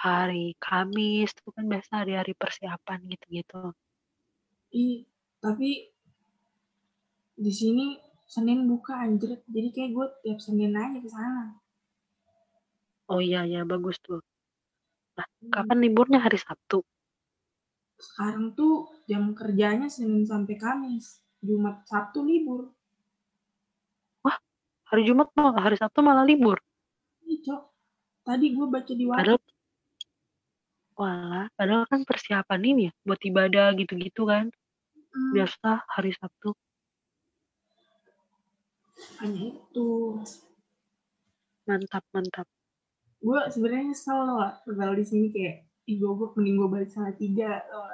hari 0.00 0.56
Kamis 0.56 1.36
tuh 1.36 1.52
kan 1.52 1.68
biasa 1.68 2.00
hari-hari 2.00 2.32
persiapan 2.32 3.04
gitu-gitu. 3.04 3.76
Ih, 4.72 5.04
tapi 5.44 5.92
di 7.40 7.52
sini 7.52 7.86
Senin 8.30 8.68
buka 8.68 9.00
anjir. 9.00 9.40
Jadi 9.48 9.68
kayak 9.74 9.90
gue 9.96 10.06
tiap 10.22 10.38
Senin 10.38 10.76
aja 10.76 11.00
ke 11.00 11.08
sana. 11.10 11.58
Oh 13.10 13.18
iya 13.18 13.42
ya 13.48 13.66
bagus 13.66 13.98
tuh. 14.04 14.22
Nah 15.18 15.26
Hmm. 15.40 15.50
kapan 15.50 15.78
liburnya? 15.82 16.20
Hari 16.22 16.38
Sabtu? 16.38 16.84
Sekarang 17.98 18.52
tuh 18.54 18.92
jam 19.08 19.32
kerjanya 19.34 19.88
Senin 19.90 20.22
sampai 20.28 20.54
Kamis. 20.60 21.24
Jumat 21.40 21.88
Sabtu 21.88 22.20
libur. 22.22 22.70
Hari 24.90 25.06
Jumat 25.06 25.30
mau 25.38 25.54
hari 25.54 25.78
Sabtu 25.78 26.02
malah 26.02 26.26
libur? 26.26 26.58
Cok. 27.22 27.62
Tadi 28.26 28.46
gue 28.52 28.66
baca 28.66 28.92
di 28.92 29.04
padahal 29.06 29.38
Walah, 30.98 31.48
padahal 31.56 31.88
kan 31.88 32.04
persiapan 32.04 32.60
ini 32.60 32.80
ya 32.90 32.92
buat 33.06 33.22
ibadah 33.24 33.72
gitu-gitu 33.78 34.28
kan. 34.28 34.52
Hmm, 35.14 35.32
Biasa 35.32 35.86
hari 35.88 36.12
Sabtu. 36.12 36.52
Hanya 39.20 39.40
itu 39.52 39.88
Mantap, 41.64 42.02
mantap. 42.10 42.46
gue 43.20 43.40
sebenarnya 43.52 43.92
nyesel 43.92 44.18
loh 44.26 44.48
kalau 44.64 44.94
di 44.96 45.04
sini 45.04 45.28
kayak 45.28 45.68
ih 45.84 46.00
goblok 46.00 46.34
mending 46.34 46.56
gue 46.56 46.68
balik 46.68 46.90
salah 46.90 47.12
tiga 47.14 47.62
loh 47.68 47.86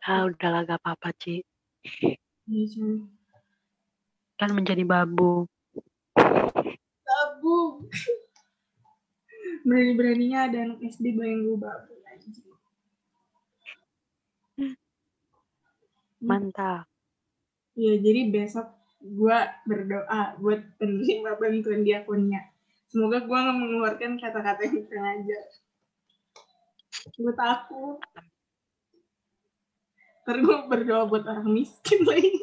Ah, 0.00 0.24
udahlah 0.24 0.64
gak 0.64 0.80
apa-apa, 0.80 1.12
Ci. 1.20 1.44
Iya 2.48 2.64
cuy 2.72 3.04
Kan 4.40 4.56
menjadi 4.56 4.80
babu. 4.80 5.44
babu 7.04 7.84
berani 9.68 9.92
beraninya 9.92 10.48
ada 10.48 10.64
anak 10.64 10.80
SD 10.80 11.12
bayang 11.12 11.44
gue 11.44 11.56
babu 11.60 11.92
anjing 12.08 12.40
Mantap. 16.18 16.88
Iya, 17.78 17.94
jadi 18.02 18.20
besok 18.34 18.74
gue 18.98 19.38
berdoa 19.62 20.34
buat 20.42 20.58
penerima 20.82 21.38
bantuan 21.38 21.86
diakonnya. 21.86 22.50
Semoga 22.90 23.22
gue 23.22 23.38
nggak 23.38 23.54
mengeluarkan 23.54 24.18
kata-kata 24.18 24.66
yang 24.66 24.82
kurang 24.90 25.06
ajar. 25.22 25.44
Gue 27.14 27.32
takut. 27.38 28.02
Ntar 30.26 30.36
gue 30.42 30.56
berdoa 30.66 31.06
buat 31.06 31.22
orang 31.30 31.54
miskin 31.54 32.02
lagi. 32.02 32.34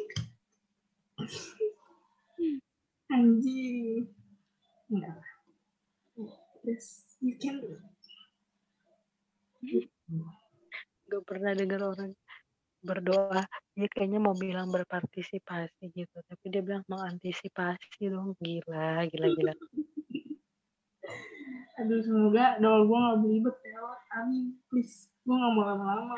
Anjing. 3.12 4.08
Enggak 4.88 5.20
lah. 5.20 5.32
You 7.20 7.36
can 7.36 7.60
do 7.60 7.76
it. 7.76 7.84
Gak 11.06 11.22
pernah 11.28 11.52
dengar 11.54 11.80
orang 11.94 12.16
berdoa. 12.82 13.44
Dia 13.76 13.92
kayaknya 13.92 14.24
mau 14.24 14.32
bilang 14.32 14.72
berpartisipasi 14.72 15.92
gitu. 15.92 16.16
Tapi 16.24 16.44
dia 16.48 16.64
bilang 16.64 16.80
mengantisipasi 16.88 18.08
dong. 18.08 18.32
Gila, 18.40 19.04
gila, 19.12 19.28
gila. 19.36 19.52
Aduh, 21.84 22.00
semoga 22.00 22.56
doa 22.56 22.88
gue 22.88 22.96
gak 22.96 23.18
belibet 23.20 23.56
ya. 23.68 23.84
Amin. 24.16 24.56
Please. 24.72 25.12
Gue 25.28 25.36
gak 25.36 25.52
mau 25.52 25.68
lama-lama. 25.68 26.16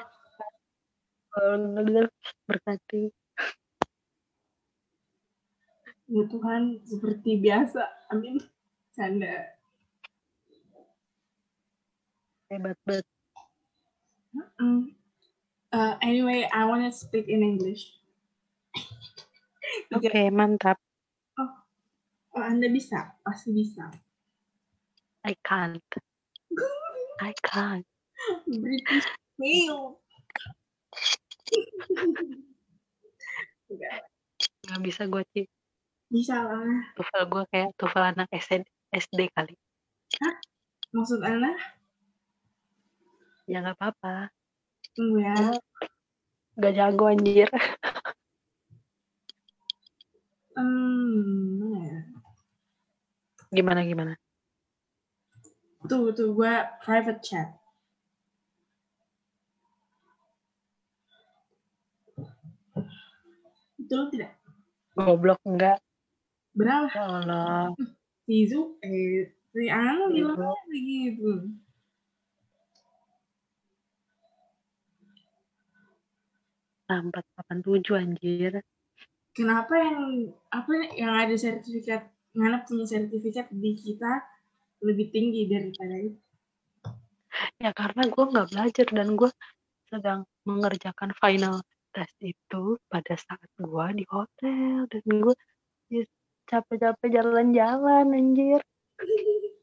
Berkati. 2.46 3.10
Ya 6.08 6.22
Tuhan, 6.30 6.78
seperti 6.86 7.42
biasa. 7.42 7.82
Amin. 8.14 8.38
Canda. 8.94 9.58
Hebat 12.48 12.78
banget. 12.86 13.06
Mm. 14.62 14.97
Uh, 15.68 15.94
anyway, 16.00 16.48
I 16.48 16.64
want 16.64 16.88
to 16.88 16.92
speak 16.92 17.28
in 17.28 17.44
English. 17.44 17.92
Oke, 19.92 20.08
Oke, 20.08 20.32
mantap. 20.32 20.80
oh, 21.36 22.40
Anda 22.40 22.72
bisa? 22.72 23.12
Pasti 23.20 23.52
bisa. 23.52 23.92
I 25.28 25.36
can't. 25.44 25.84
I 27.20 27.36
can't. 27.44 27.84
British 28.48 29.08
fail. 29.36 30.00
Gak 34.68 34.80
bisa 34.80 35.04
gue, 35.04 35.22
Ci. 35.36 35.42
bisa 36.08 36.40
lah. 36.40 36.64
Tufel 36.96 37.24
gue 37.28 37.44
kayak 37.52 37.70
tufel 37.76 38.00
anak 38.00 38.32
SD, 38.32 38.64
SD 38.96 39.28
kali. 39.36 39.52
Maksud 40.96 41.20
Anda? 41.20 41.52
Ya 43.44 43.60
gak 43.60 43.76
apa-apa. 43.76 44.32
Iya. 44.96 45.34
Gak 46.58 46.72
jago 46.74 47.04
anjir. 47.12 47.50
Hmm. 50.58 52.02
Gimana 53.54 53.84
ya? 53.84 53.90
gimana? 53.94 54.12
Tuh 55.86 56.10
tuh 56.12 56.34
gue 56.34 56.52
private 56.82 57.22
chat. 57.22 57.48
Betul 63.78 64.10
tidak? 64.12 64.36
Goblok 64.98 65.38
enggak. 65.46 65.78
Berapa? 66.52 66.90
Ya 66.90 67.06
Allah. 67.06 67.70
Izu. 68.26 68.76
eh, 68.82 69.32
si 69.54 69.70
Anu 69.70 70.10
gimana 70.12 70.52
itu? 70.74 71.54
Empat 76.88 77.24
delapan 77.36 77.58
tujuh 77.60 77.94
anjir. 78.00 78.52
Kenapa 79.36 79.76
yang 79.76 80.32
apa 80.48 80.70
yang 80.96 81.12
ada 81.12 81.36
sertifikat 81.36 82.08
Ngana 82.32 82.64
punya 82.64 82.88
sertifikat 82.88 83.52
di 83.52 83.76
kita 83.76 84.24
lebih 84.80 85.12
tinggi 85.12 85.48
daripada 85.52 85.96
itu? 86.00 86.20
Ya 87.60 87.70
karena 87.76 88.08
gue 88.08 88.24
nggak 88.24 88.48
belajar 88.56 88.86
dan 88.88 89.08
gue 89.14 89.30
sedang 89.92 90.20
mengerjakan 90.48 91.12
final 91.16 91.60
test 91.92 92.16
itu 92.24 92.80
pada 92.88 93.14
saat 93.16 93.48
gue 93.60 93.86
di 93.96 94.04
hotel 94.08 94.88
dan 94.88 95.04
gue 95.04 95.34
ya, 95.92 96.02
capek-capek 96.48 97.08
jalan-jalan 97.20 98.16
anjir. 98.16 98.60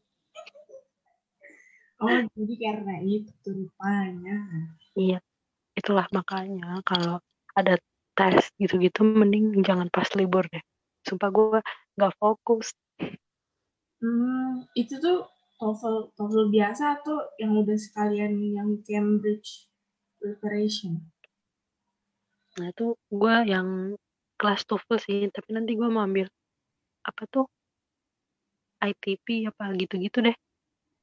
Oh, 1.96 2.12
jadi 2.12 2.56
karena 2.60 3.00
itu 3.08 3.32
rupanya. 3.48 4.36
Iya, 5.00 5.24
itulah 5.86 6.10
makanya 6.10 6.82
kalau 6.82 7.22
ada 7.54 7.78
tes 8.18 8.50
gitu-gitu 8.58 9.06
mending 9.06 9.62
jangan 9.62 9.86
pas 9.94 10.10
libur 10.18 10.42
deh. 10.50 10.64
Sumpah 11.06 11.30
gue 11.30 11.62
nggak 11.94 12.14
fokus. 12.18 12.74
Hmm, 14.02 14.66
itu 14.74 14.98
tuh 14.98 15.30
TOEFL 15.62 16.18
TOEFL 16.18 16.50
biasa 16.50 16.84
atau 16.98 17.22
yang 17.38 17.54
udah 17.62 17.78
sekalian 17.78 18.34
yang 18.50 18.82
Cambridge 18.82 19.70
preparation? 20.18 21.06
Nah 22.58 22.74
itu 22.74 22.98
gue 23.14 23.36
yang 23.46 23.94
kelas 24.42 24.66
TOEFL 24.66 24.98
sih, 25.06 25.20
tapi 25.30 25.54
nanti 25.54 25.78
gue 25.78 25.86
mau 25.86 26.02
ambil 26.02 26.26
apa 27.06 27.30
tuh 27.30 27.46
ITP 28.82 29.46
apa 29.50 29.70
gitu-gitu 29.78 30.26
deh 30.26 30.36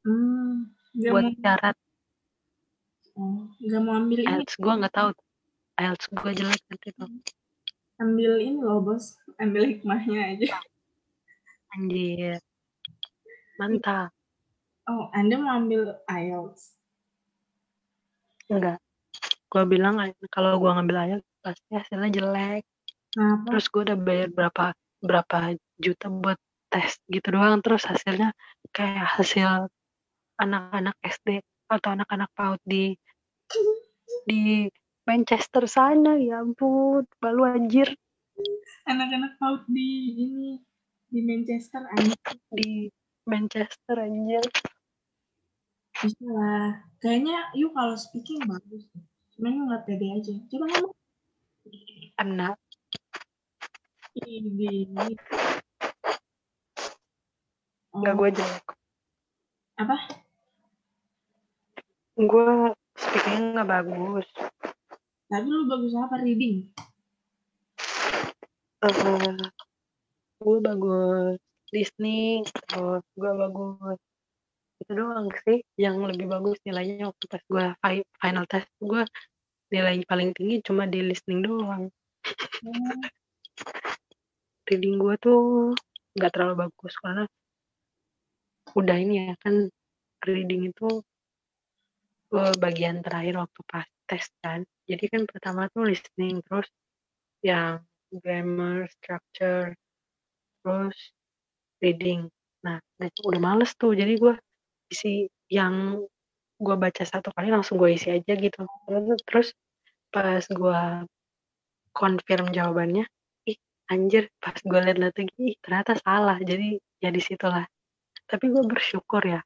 Hmm, 0.03 0.75
buat 0.99 1.23
mau, 1.31 1.35
syarat 1.39 1.77
oh, 3.19 3.49
nggak 3.61 3.81
mau 3.83 3.95
ambil 3.99 4.19
ini, 4.25 4.29
IELTS 4.29 4.55
gue 4.57 4.73
nggak 4.73 4.95
tahu. 4.95 5.11
IELTS 5.81 6.05
gue 6.13 6.31
jelek 6.37 6.63
nanti 6.69 6.89
tuh 6.97 7.09
ambil 8.03 8.33
ini 8.43 8.59
loh 8.59 8.83
bos, 8.83 9.15
ambil 9.39 9.63
hikmahnya 9.71 10.35
aja. 10.35 10.59
anjir. 11.79 12.43
Mantap. 13.63 14.11
Oh, 14.91 15.07
Anda 15.15 15.39
mau 15.39 15.63
ambil 15.63 16.03
IELTS? 16.11 16.75
enggak 18.53 18.77
gue 19.53 19.65
bilang 19.69 20.01
kalau 20.33 20.57
gue 20.57 20.71
ngambil 20.73 20.97
IELTS 21.13 21.29
pasti 21.45 21.71
hasilnya 21.77 22.09
jelek. 22.09 22.65
Kenapa? 23.13 23.45
terus 23.53 23.67
gue 23.69 23.83
udah 23.85 23.99
bayar 24.01 24.29
berapa 24.33 24.65
berapa 25.05 25.39
juta 25.77 26.09
buat 26.09 26.41
tes 26.73 26.97
gitu 27.13 27.37
doang. 27.37 27.61
Terus 27.61 27.85
hasilnya 27.85 28.33
kayak 28.73 29.21
hasil 29.21 29.69
anak-anak 30.41 30.97
SD 31.05 31.45
atau 31.73 31.97
anak-anak 31.97 32.29
PAUD 32.37 32.61
di 32.69 32.93
di 34.29 34.69
Manchester 35.09 35.65
sana 35.65 36.21
ya 36.21 36.45
ampun 36.45 37.09
balu 37.19 37.49
anjir 37.49 37.89
Anak-anak 38.85 39.41
PAUD 39.41 39.65
di 39.73 39.91
ini 40.21 40.49
di 41.09 41.21
Manchester 41.25 41.83
anjir 41.97 42.21
di 42.53 42.93
Manchester 43.25 43.97
anjir 43.97 44.45
bisa 46.03 46.27
lah. 46.35 46.83
Kayaknya 46.99 47.55
yuk 47.55 47.71
kalau 47.79 47.95
speaking 47.95 48.43
bagus. 48.43 48.91
Cuman 49.39 49.71
nggak 49.71 49.87
pede 49.87 50.07
aja. 50.19 50.35
Coba 50.51 50.65
ngomong. 50.67 50.95
I'm 52.19 52.35
not 52.35 52.59
Ini. 54.19 54.91
Enggak 57.95 58.13
Oh, 58.13 58.19
gue 58.19 58.31
jelek. 58.35 58.65
apa? 59.79 59.97
Gue 62.13 62.77
speakingnya 62.93 63.65
nggak 63.65 63.69
bagus. 63.73 64.29
Tapi 65.33 65.47
lu 65.49 65.65
bagus 65.65 65.93
apa 65.97 66.21
reading? 66.21 66.69
Eh, 68.85 69.37
gue 70.45 70.59
bagus. 70.61 71.41
Listening, 71.73 72.45
terus 72.69 73.01
gue 73.17 73.33
bagus. 73.33 73.99
Itu 74.85 74.93
doang 74.93 75.33
sih 75.49 75.65
yang 75.81 76.05
lebih 76.05 76.29
bagus 76.29 76.61
nilainya 76.69 77.09
waktu 77.09 77.25
pas 77.33 77.43
gue 77.49 77.65
fi- 77.81 78.11
final 78.21 78.45
test. 78.45 78.69
Gue 78.77 79.09
nilai 79.73 80.05
paling 80.05 80.37
tinggi 80.37 80.61
cuma 80.61 80.85
di 80.85 81.01
listening 81.01 81.49
doang. 81.49 81.89
Oh, 82.69 83.01
reading 84.69 85.01
gue 85.01 85.15
tuh 85.17 85.41
nggak 86.13 86.33
terlalu 86.37 86.69
bagus 86.69 86.93
karena 87.01 87.25
udah 88.77 88.97
ini 89.01 89.33
ya 89.33 89.35
kan 89.41 89.73
reading 90.29 90.69
itu 90.69 91.01
eh, 92.33 92.55
bagian 92.57 93.05
terakhir 93.05 93.35
waktu 93.41 93.61
pas 93.69 93.87
tes 94.09 94.25
kan. 94.41 94.65
Jadi 94.89 95.05
kan 95.09 95.23
pertama 95.29 95.69
tuh 95.73 95.89
listening 95.89 96.41
terus 96.45 96.69
yang 97.45 97.81
grammar 98.13 98.89
structure 98.93 99.75
terus 100.63 100.99
reading. 101.81 102.29
Nah 102.65 102.79
itu 103.03 103.21
udah 103.25 103.41
males 103.43 103.73
tuh. 103.75 103.93
Jadi 103.97 104.21
gue 104.21 104.35
isi 104.93 105.27
yang 105.51 106.05
gue 106.63 106.77
baca 106.79 107.03
satu 107.03 107.35
kali 107.35 107.51
langsung 107.51 107.77
gue 107.81 107.91
isi 107.95 108.13
aja 108.13 108.33
gitu. 108.39 108.63
Terus, 109.27 109.51
pas 110.13 110.45
gue 110.45 110.81
confirm 111.93 112.53
jawabannya 112.53 113.05
ih 113.49 113.59
anjir 113.89 114.29
pas 114.41 114.57
gue 114.57 114.81
liat-liat 114.81 115.15
lagi 115.17 115.35
ih 115.41 115.57
ternyata 115.59 115.97
salah. 115.99 116.39
Jadi 116.41 116.79
ya 117.03 117.11
di 117.11 117.21
situlah. 117.21 117.67
Tapi 118.29 118.45
gue 118.53 118.65
bersyukur 118.65 119.25
ya 119.25 119.41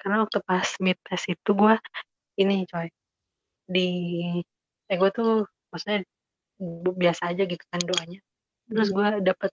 karena 0.00 0.24
waktu 0.24 0.40
pas 0.44 0.68
mid 0.80 0.96
test 1.04 1.28
itu 1.28 1.50
gue 1.52 1.74
ini 2.38 2.68
coy 2.68 2.86
di 3.70 3.88
eh 4.90 4.96
gue 4.98 5.10
tuh 5.14 5.46
maksudnya 5.70 6.02
biasa 6.94 7.30
aja 7.34 7.42
gitu 7.46 7.64
kan 7.70 7.80
doanya. 7.82 8.20
Terus 8.70 8.88
gue 8.92 9.08
dapet 9.24 9.50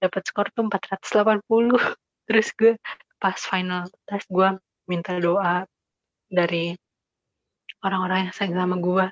dapet 0.00 0.22
skor 0.24 0.48
tuh 0.56 0.64
480 0.68 1.76
terus 2.28 2.48
gue 2.56 2.76
pas 3.20 3.36
final 3.36 3.88
test 4.08 4.28
gue 4.32 4.48
minta 4.88 5.16
doa 5.20 5.68
dari 6.30 6.72
orang-orang 7.84 8.28
yang 8.28 8.34
sayang 8.36 8.56
sama 8.56 8.76
gue 8.80 9.06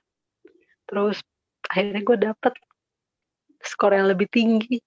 terus 0.88 1.20
akhirnya 1.68 2.00
gue 2.00 2.16
dapet 2.32 2.54
skor 3.60 3.92
yang 3.92 4.08
lebih 4.08 4.28
tinggi. 4.32 4.80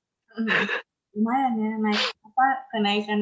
Lumayan 1.13 1.53
ya 1.59 1.71
naik 1.77 2.03
apa 2.23 2.47
kenaikan 2.71 3.19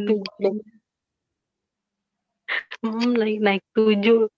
hmm, 2.85 3.11
naik 3.17 3.39
naik 3.41 3.63
tujuh 3.73 4.29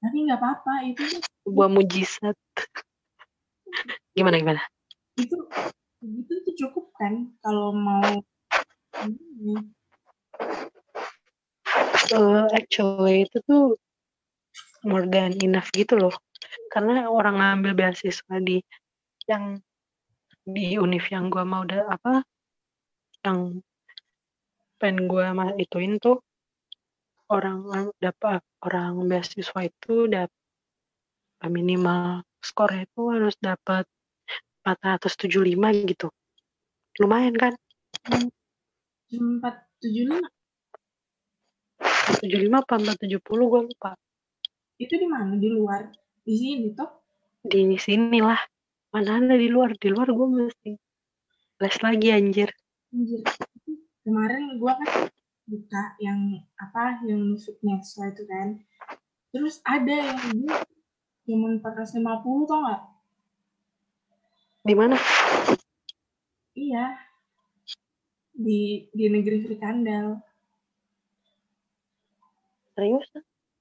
tapi 0.00 0.16
nggak 0.24 0.40
apa-apa 0.40 0.72
itu 0.88 1.20
sebuah 1.44 1.68
mujizat. 1.68 2.36
Gimana 4.16 4.40
gimana? 4.40 4.62
Itu 5.20 5.36
itu 6.00 6.32
tuh 6.48 6.54
cukup 6.56 6.90
kan 6.96 7.28
kalau 7.44 7.76
mau 7.76 8.24
ini. 9.04 9.54
Eh, 12.10 12.46
actually 12.56 13.28
itu 13.28 13.38
tuh 13.46 13.78
more 14.82 15.06
than 15.06 15.36
enough 15.44 15.68
gitu 15.76 16.00
loh. 16.00 16.16
Karena 16.72 17.06
orang 17.06 17.38
ngambil 17.38 17.72
beasiswa 17.76 18.36
di 18.40 18.58
yang 19.28 19.60
di 20.42 20.80
univ 20.80 21.04
yang 21.12 21.28
gua 21.28 21.44
mau 21.44 21.62
udah 21.62 21.86
apa 21.86 22.24
yang 23.22 23.60
pengen 24.80 25.06
gua 25.06 25.36
mah 25.36 25.52
ituin 25.60 26.00
tuh 26.00 26.24
orang 27.30 27.88
dapat 28.02 28.42
orang 28.66 29.00
beasiswa 29.06 29.60
itu 29.64 30.10
dapat 30.10 30.34
minimal 31.48 32.26
skornya 32.42 32.84
itu 32.84 33.00
harus 33.08 33.34
dapat 33.40 33.86
475 34.66 35.88
gitu. 35.88 36.08
Lumayan 37.00 37.34
kan? 37.38 37.52
Cuma 39.08 39.40
empat 39.40 39.54
tujuh 39.80 40.04
lima 40.10 40.28
75 42.20 42.52
apa 42.52 42.74
470 42.76 43.22
gue 43.24 43.60
lupa. 43.72 43.90
Itu 44.76 44.94
di 44.98 45.06
mana? 45.08 45.38
Di 45.38 45.48
luar? 45.48 45.88
Di 46.20 46.34
sini 46.36 46.76
toh? 46.76 46.90
Di 47.40 47.78
sini 47.80 48.20
lah. 48.20 48.40
Mana 48.90 49.22
ada 49.22 49.38
di 49.38 49.48
luar? 49.48 49.72
Di 49.78 49.88
luar 49.88 50.10
gue 50.12 50.28
mesti 50.28 50.70
les 51.60 51.76
lagi 51.84 52.08
anjir. 52.08 52.50
Anjir. 52.90 53.22
kemarin 54.00 54.56
gua 54.56 54.80
kan 54.80 55.12
buka 55.50 55.98
yang 55.98 56.38
apa 56.54 57.02
yang 57.02 57.34
fitness 57.34 57.98
itu 57.98 58.22
kan. 58.30 58.62
Terus 59.34 59.58
ada 59.66 59.90
yang 59.90 60.18
dia 60.30 60.62
cuma 61.26 61.58
450 61.58 62.46
tau 62.46 62.58
nggak? 62.62 62.82
Di 64.62 64.74
mana? 64.78 64.96
Iya. 66.54 66.86
Di 68.30 68.86
di 68.94 69.04
negeri 69.10 69.42
Frikandal 69.42 70.22
serius? 72.80 73.06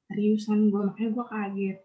Seriusan 0.07 0.71
gua 0.71 0.87
makanya 0.87 1.09
gua 1.11 1.25
kaget. 1.27 1.77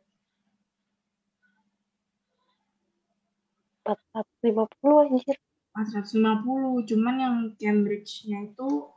450 3.84 5.04
anjir. 5.10 5.36
450, 5.74 6.86
cuman 6.86 7.14
yang 7.18 7.36
Cambridge-nya 7.58 8.54
itu 8.54 8.93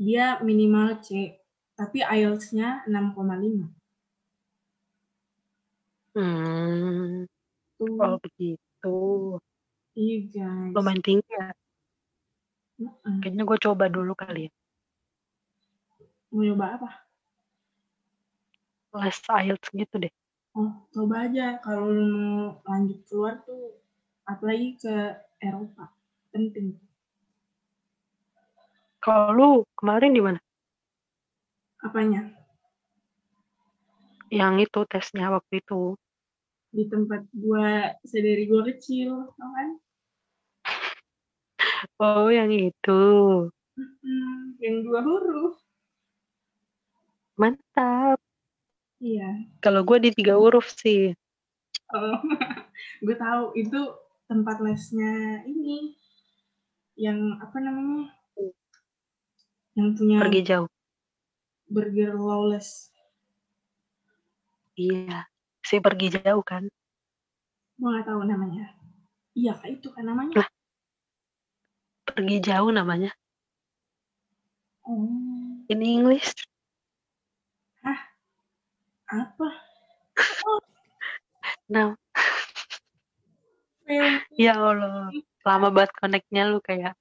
dia 0.00 0.40
minimal 0.40 0.96
C, 1.04 1.36
tapi 1.76 2.00
IELTS-nya 2.00 2.88
6,5. 2.88 3.68
Hmm. 6.16 7.28
Tuh. 7.76 8.00
Oh 8.00 8.16
begitu. 8.16 8.96
Iya 9.92 10.16
guys. 10.32 10.72
Lumayan 10.72 11.04
tinggi 11.04 11.28
ya. 11.28 11.52
Kayaknya 13.20 13.44
gue 13.44 13.58
coba 13.60 13.84
dulu 13.92 14.16
kali 14.16 14.48
ya. 14.48 14.52
Mau 16.32 16.40
nyoba 16.48 16.80
apa? 16.80 16.90
Les 19.04 19.20
IELTS 19.20 19.68
gitu 19.76 19.94
deh. 20.00 20.12
Oh, 20.56 20.88
coba 20.90 21.28
aja 21.30 21.60
kalau 21.62 21.92
lu 21.92 22.04
mau 22.10 22.58
lanjut 22.66 23.04
keluar 23.06 23.38
tuh 23.44 23.78
apalagi 24.26 24.80
ke 24.80 24.94
Eropa. 25.38 25.92
Penting. 26.32 26.74
Kalau 29.00 29.32
lu 29.32 29.50
kemarin 29.80 30.12
di 30.12 30.20
mana? 30.20 30.40
Apanya? 31.80 32.28
Yang 34.28 34.68
itu 34.68 34.80
tesnya 34.84 35.32
waktu 35.32 35.64
itu. 35.64 35.96
Di 36.70 36.84
tempat 36.86 37.24
gua 37.32 37.96
sedari 38.04 38.44
gua 38.44 38.62
kecil, 38.68 39.32
tau 39.34 39.50
kan? 39.56 39.68
Oh, 41.96 42.28
yang 42.28 42.52
itu. 42.52 43.00
Mm-mm, 43.80 44.60
yang 44.60 44.84
dua 44.84 45.00
huruf. 45.00 45.56
Mantap. 47.40 48.20
Iya. 49.00 49.48
Kalau 49.64 49.80
gue 49.80 49.96
di 49.96 50.10
tiga 50.12 50.36
huruf 50.36 50.68
sih. 50.68 51.16
Oh, 51.96 52.20
gue 53.04 53.16
tahu 53.16 53.56
itu 53.56 53.80
tempat 54.28 54.60
lesnya 54.60 55.40
ini 55.48 55.96
yang 57.00 57.40
apa 57.40 57.56
namanya? 57.64 58.12
Yang 59.80 59.90
punya 59.96 60.16
Pergi 60.20 60.40
jauh. 60.44 60.68
burger 61.70 62.12
lawless. 62.18 62.92
Iya. 64.76 65.24
Si 65.64 65.80
pergi 65.80 66.12
jauh 66.12 66.44
kan. 66.44 66.68
Gue 67.80 67.88
nggak 67.88 68.04
tahu 68.04 68.20
namanya. 68.28 68.76
Iya, 69.32 69.56
itu 69.72 69.88
kan 69.88 70.04
namanya. 70.04 70.44
Lah. 70.44 70.48
Pergi 72.12 72.36
jauh 72.44 72.68
namanya. 72.68 73.08
Oh, 74.84 75.64
In 75.72 75.80
English. 75.80 76.36
apa? 79.10 79.48
Nah, 81.70 81.94
Film 83.86 84.22
ya 84.38 84.54
Allah. 84.58 85.10
Lama 85.46 85.68
banget 85.70 85.90
connect-nya 85.98 86.50
lu 86.50 86.58
kayak 86.62 86.99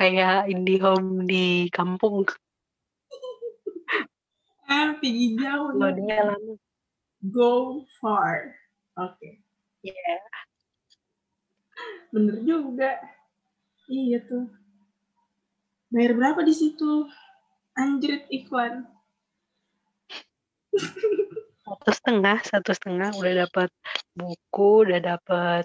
kayak 0.00 0.48
IndiHome 0.48 1.28
di 1.28 1.68
kampung. 1.68 2.24
ah, 4.72 4.96
pergi 4.96 5.36
jauh. 5.36 5.76
Lo 5.76 5.92
dong. 5.92 6.08
dia 6.08 6.24
lama. 6.24 6.56
Go 7.28 7.84
far. 8.00 8.56
Oke, 8.96 9.44
Iya. 9.84 10.16
bener 12.16 12.40
juga. 12.48 12.96
Iya 13.92 14.24
tuh. 14.24 14.48
Bayar 15.92 16.16
berapa 16.16 16.40
di 16.48 16.54
situ? 16.56 17.04
Anjrit 17.76 18.24
iklan. 18.32 18.88
Satu 21.70 21.90
setengah, 21.94 22.42
satu 22.42 22.72
setengah 22.74 23.14
udah 23.14 23.46
dapat 23.46 23.70
buku, 24.16 24.90
udah 24.90 24.98
dapat 24.98 25.62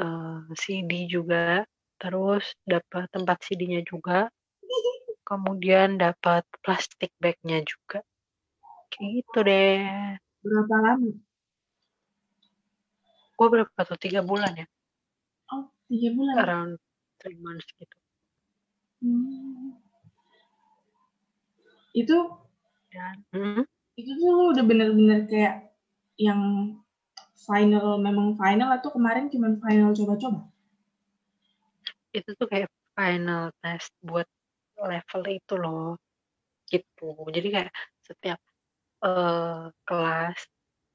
eh, 0.00 0.38
CD 0.58 1.06
juga, 1.06 1.62
terus 1.98 2.54
dapat 2.64 3.10
tempat 3.10 3.38
CD-nya 3.44 3.82
juga, 3.82 4.30
kemudian 5.28 5.98
dapat 5.98 6.46
plastik 6.64 7.12
bag-nya 7.18 7.60
juga. 7.66 8.00
Kayak 8.88 9.10
gitu 9.20 9.38
deh. 9.44 9.78
Berapa 10.40 10.74
lama? 10.80 11.12
Gue 13.38 13.48
berapa 13.52 13.80
tuh? 13.86 13.98
Tiga 14.00 14.24
bulan 14.24 14.50
ya? 14.56 14.66
Oh, 15.54 15.70
tiga 15.86 16.08
bulan. 16.16 16.34
Around 16.42 16.72
three 17.20 17.38
months 17.38 17.68
gitu. 17.76 17.96
Hmm. 18.98 19.78
Itu 21.94 22.16
Dan, 22.88 23.20
hmm, 23.36 23.62
itu 24.00 24.10
tuh 24.16 24.28
lu 24.32 24.44
udah 24.56 24.64
bener-bener 24.64 25.28
kayak 25.28 25.76
yang 26.16 26.72
final 27.36 28.00
memang 28.00 28.32
final 28.40 28.72
atau 28.72 28.88
kemarin 28.94 29.28
cuma 29.28 29.52
final 29.60 29.92
coba-coba? 29.92 30.48
Itu 32.20 32.30
tuh 32.38 32.48
kayak 32.52 32.68
final 32.98 33.54
test 33.62 33.90
buat 34.02 34.26
level 34.90 35.22
itu 35.38 35.54
loh. 35.58 35.88
Gitu. 36.72 37.08
Jadi 37.36 37.48
kayak 37.54 37.72
setiap 38.06 38.38
eh, 39.06 39.64
kelas 39.88 40.38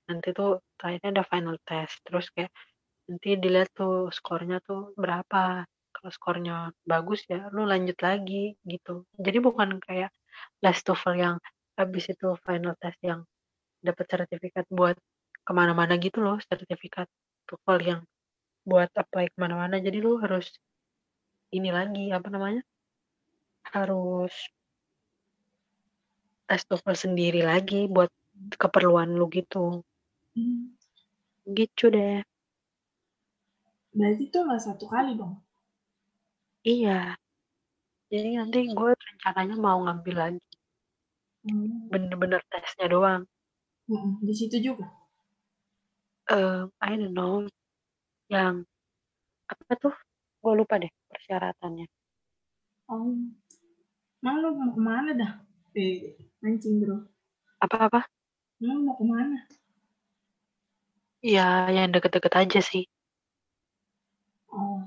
nanti 0.10 0.30
tuh 0.38 0.50
terakhirnya 0.78 1.10
ada 1.22 1.26
final 1.32 1.58
test. 1.68 1.96
Terus 2.06 2.26
kayak 2.36 2.52
nanti 3.10 3.30
dilihat 3.44 3.70
tuh 3.76 4.12
skornya 4.18 4.58
tuh 4.68 4.94
berapa. 5.00 5.66
Kalau 5.94 6.12
skornya 6.12 6.56
bagus 6.90 7.22
ya 7.32 7.48
lu 7.56 7.64
lanjut 7.70 7.98
lagi 8.02 8.58
gitu. 8.66 9.06
Jadi 9.26 9.38
bukan 9.40 9.80
kayak 9.80 10.12
les 10.64 10.80
TOEFL 10.86 11.16
yang 11.16 11.36
habis 11.80 12.06
itu 12.10 12.28
final 12.46 12.74
test 12.82 13.00
yang 13.06 13.22
dapat 13.84 14.06
sertifikat 14.10 14.66
buat 14.72 14.96
ke 15.46 15.52
mana-mana 15.54 15.94
gitu 16.02 16.20
loh. 16.26 16.38
Sertifikat 16.50 17.08
TOEFL 17.48 17.80
yang 17.84 18.02
buat 18.68 18.90
apply 18.96 19.32
ke 19.32 19.38
mana-mana. 19.40 19.78
Jadi 19.80 19.98
lu 20.00 20.18
harus 20.24 20.50
ini 21.54 21.70
lagi 21.70 22.10
apa 22.10 22.28
namanya? 22.34 22.66
Harus 23.70 24.34
tes 26.50 26.66
TOEFL 26.66 26.98
sendiri 26.98 27.42
lagi 27.46 27.86
buat 27.86 28.10
keperluan 28.58 29.14
lu 29.14 29.30
gitu. 29.30 29.86
Hmm. 30.34 30.74
Gitu 31.46 31.94
deh. 31.94 32.26
Berarti 33.94 34.24
tuh 34.34 34.42
nggak 34.50 34.64
satu 34.66 34.86
kali 34.90 35.14
dong. 35.14 35.38
Iya. 36.66 37.14
Jadi 38.10 38.30
nanti 38.38 38.60
gue 38.74 38.92
rencananya 38.98 39.56
mau 39.58 39.78
ngambil 39.86 40.16
lagi. 40.18 40.44
Hmm. 41.46 41.88
Bener-bener 41.94 42.42
tesnya 42.50 42.90
doang. 42.90 43.24
Mm-mm, 43.86 44.24
Di 44.24 44.34
situ 44.34 44.58
juga. 44.64 44.90
Eh, 46.32 46.66
I 46.82 46.92
don't 46.98 47.14
know. 47.14 47.46
Yang 48.32 48.66
apa 49.52 49.74
tuh? 49.78 49.96
Gue 50.40 50.54
lupa 50.60 50.80
deh 50.80 50.92
persyaratannya. 51.24 51.88
Oh. 52.92 53.16
Emang 54.20 54.36
lu 54.44 54.60
mau 54.60 54.76
ke 54.76 54.82
mana 54.84 55.12
dah? 55.16 55.32
Eh, 55.72 56.20
mancing 56.44 56.84
bro. 56.84 57.00
Apa-apa? 57.64 58.04
Lu 58.60 58.84
mau 58.84 59.00
ke 59.00 59.08
mana? 59.08 59.40
Ya, 61.24 61.72
yang 61.72 61.96
deket-deket 61.96 62.36
aja 62.36 62.60
sih. 62.60 62.84
Oh. 64.52 64.84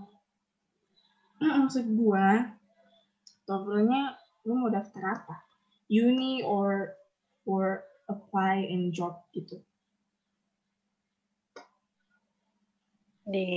Mm, 1.40 1.64
maksud 1.64 1.88
gua, 1.96 2.52
TOEFL-nya 3.48 4.20
lu 4.44 4.60
mau 4.60 4.68
daftar 4.68 5.16
apa? 5.16 5.40
Uni 5.88 6.44
or 6.44 6.92
or 7.48 7.80
apply 8.12 8.60
and 8.68 8.92
job 8.92 9.24
gitu. 9.32 9.56
Di 13.24 13.48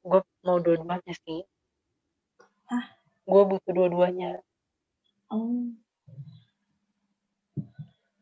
gue 0.00 0.20
mau 0.44 0.56
dua-duanya 0.56 1.12
sih. 1.12 1.44
Hah? 2.66 2.86
Gue 3.26 3.42
butuh 3.46 3.72
dua-duanya. 3.74 4.42
Oh. 5.30 5.70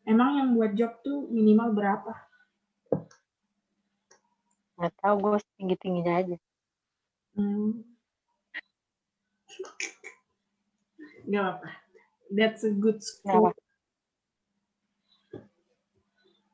Emang 0.04 0.36
yang 0.36 0.48
buat 0.52 0.72
job 0.76 1.00
tuh 1.00 1.28
minimal 1.32 1.72
berapa? 1.72 2.12
Nggak 4.76 4.94
tahu 5.00 5.14
gue 5.20 5.38
tinggi-tingginya 5.56 6.14
aja. 6.20 6.36
Hmm. 7.34 7.84
Gak 11.24 11.40
apa-apa. 11.40 11.70
That's 12.28 12.68
a 12.68 12.72
good 12.74 13.00
school. 13.00 13.56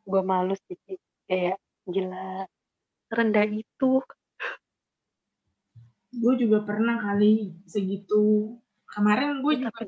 Gue 0.06 0.22
malu 0.22 0.54
sih. 0.68 0.78
Kayak 1.26 1.58
gila. 1.90 2.46
Rendah 3.10 3.50
itu. 3.50 3.98
Gue 6.10 6.34
juga 6.34 6.66
pernah 6.66 6.98
kali 6.98 7.54
segitu. 7.70 8.58
Kemarin 8.90 9.38
gue 9.46 9.54
juga 9.62 9.82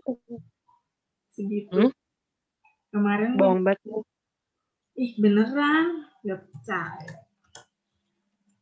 segitu. 1.35 1.91
Hmm? 1.91 1.93
Kemarin 2.95 3.35
gue, 3.35 3.41
bohong 3.43 3.63
banget. 3.67 3.83
ih 4.95 5.13
beneran. 5.19 6.07
Gak 6.23 6.47
percaya. 6.47 7.15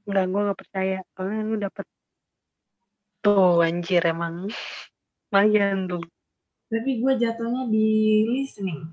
Enggak, 0.08 0.24
gue 0.32 0.40
gak 0.48 0.60
percaya. 0.64 0.98
Soalnya 1.12 1.40
lu 1.44 1.56
dapet. 1.60 1.86
Tuh 3.20 3.60
anjir 3.60 4.00
emang. 4.08 4.48
Lumayan 5.28 5.84
tuh. 5.84 6.04
Tapi 6.72 6.90
gue 7.04 7.12
jatuhnya 7.20 7.68
di 7.68 7.88
listening. 8.24 8.88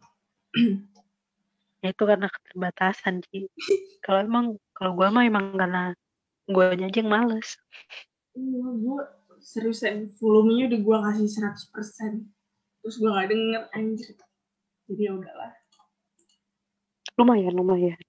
Itu 1.88 2.04
karena 2.04 2.28
keterbatasan 2.28 3.24
sih. 3.32 3.48
Kalau 4.04 4.20
emang, 4.20 4.46
kalau 4.76 4.92
gue 5.00 5.08
mah 5.08 5.24
emang 5.24 5.56
karena 5.56 5.96
gue 6.52 6.66
aja 6.68 6.88
yang 6.92 7.08
males 7.08 7.56
iya 8.38 8.68
gue 8.78 9.00
seriusan 9.42 10.14
volumenya 10.22 10.70
udah 10.70 10.80
gue 10.82 10.98
kasih 11.10 11.30
100% 11.74 12.30
terus 12.82 12.96
gue 13.02 13.10
gak 13.10 13.28
denger 13.34 13.64
anjir. 13.76 14.16
Jadi 14.88 15.02
ya 15.04 15.12
udahlah. 15.20 15.52
Lumayan 17.20 17.54
lumayan. 17.58 18.00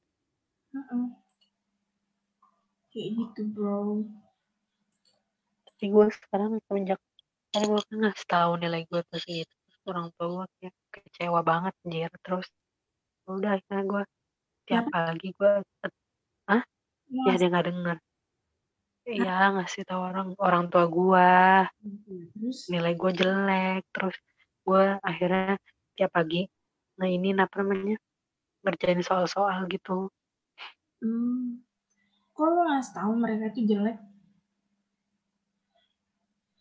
Uh-uh. 0.70 1.10
kayak 2.92 3.08
gitu 3.16 3.40
bro. 3.50 4.04
Tapi 5.66 5.84
gue 5.90 6.06
sekarang 6.12 6.60
semenjak 6.68 7.00
kan 7.48 7.64
gue 7.64 7.80
kan 7.80 7.96
nggak 7.96 8.16
tahu 8.28 8.52
nilai 8.60 8.84
gue 8.86 9.00
terus 9.08 9.24
orang 9.88 10.12
tua 10.14 10.28
gue 10.28 10.46
kayak 10.60 10.74
kecewa 10.92 11.40
banget 11.42 11.74
anjir. 11.82 12.12
Terus 12.22 12.46
ya 13.24 13.30
udah 13.34 13.50
akhirnya 13.56 13.82
gue 13.88 14.02
tiap 14.68 14.84
pagi 14.92 15.28
gue 15.32 15.52
ah 16.52 16.62
ya 17.08 17.32
dia 17.40 17.48
nggak 17.48 17.66
denger 17.72 17.96
Iya 19.08 19.56
ngasih 19.56 19.88
tahu 19.88 20.00
orang 20.04 20.28
orang 20.36 20.64
tua 20.68 20.84
gue 20.84 21.32
terus? 22.36 22.68
Nilai 22.68 22.92
gue 22.92 23.12
jelek 23.16 23.82
terus 23.88 24.16
gue 24.68 24.84
akhirnya 25.00 25.56
tiap 25.96 26.12
pagi 26.12 26.44
nah 26.98 27.08
ini 27.08 27.32
apa 27.32 27.64
namanya 27.64 27.96
ngerjain 28.66 29.00
soal-soal 29.00 29.64
gitu. 29.72 30.12
Hmm. 30.98 31.62
kok 32.34 32.46
lo 32.54 32.70
ngasih 32.70 32.94
tahu 32.94 33.12
mereka 33.16 33.44
itu 33.54 33.60
jelek? 33.70 33.96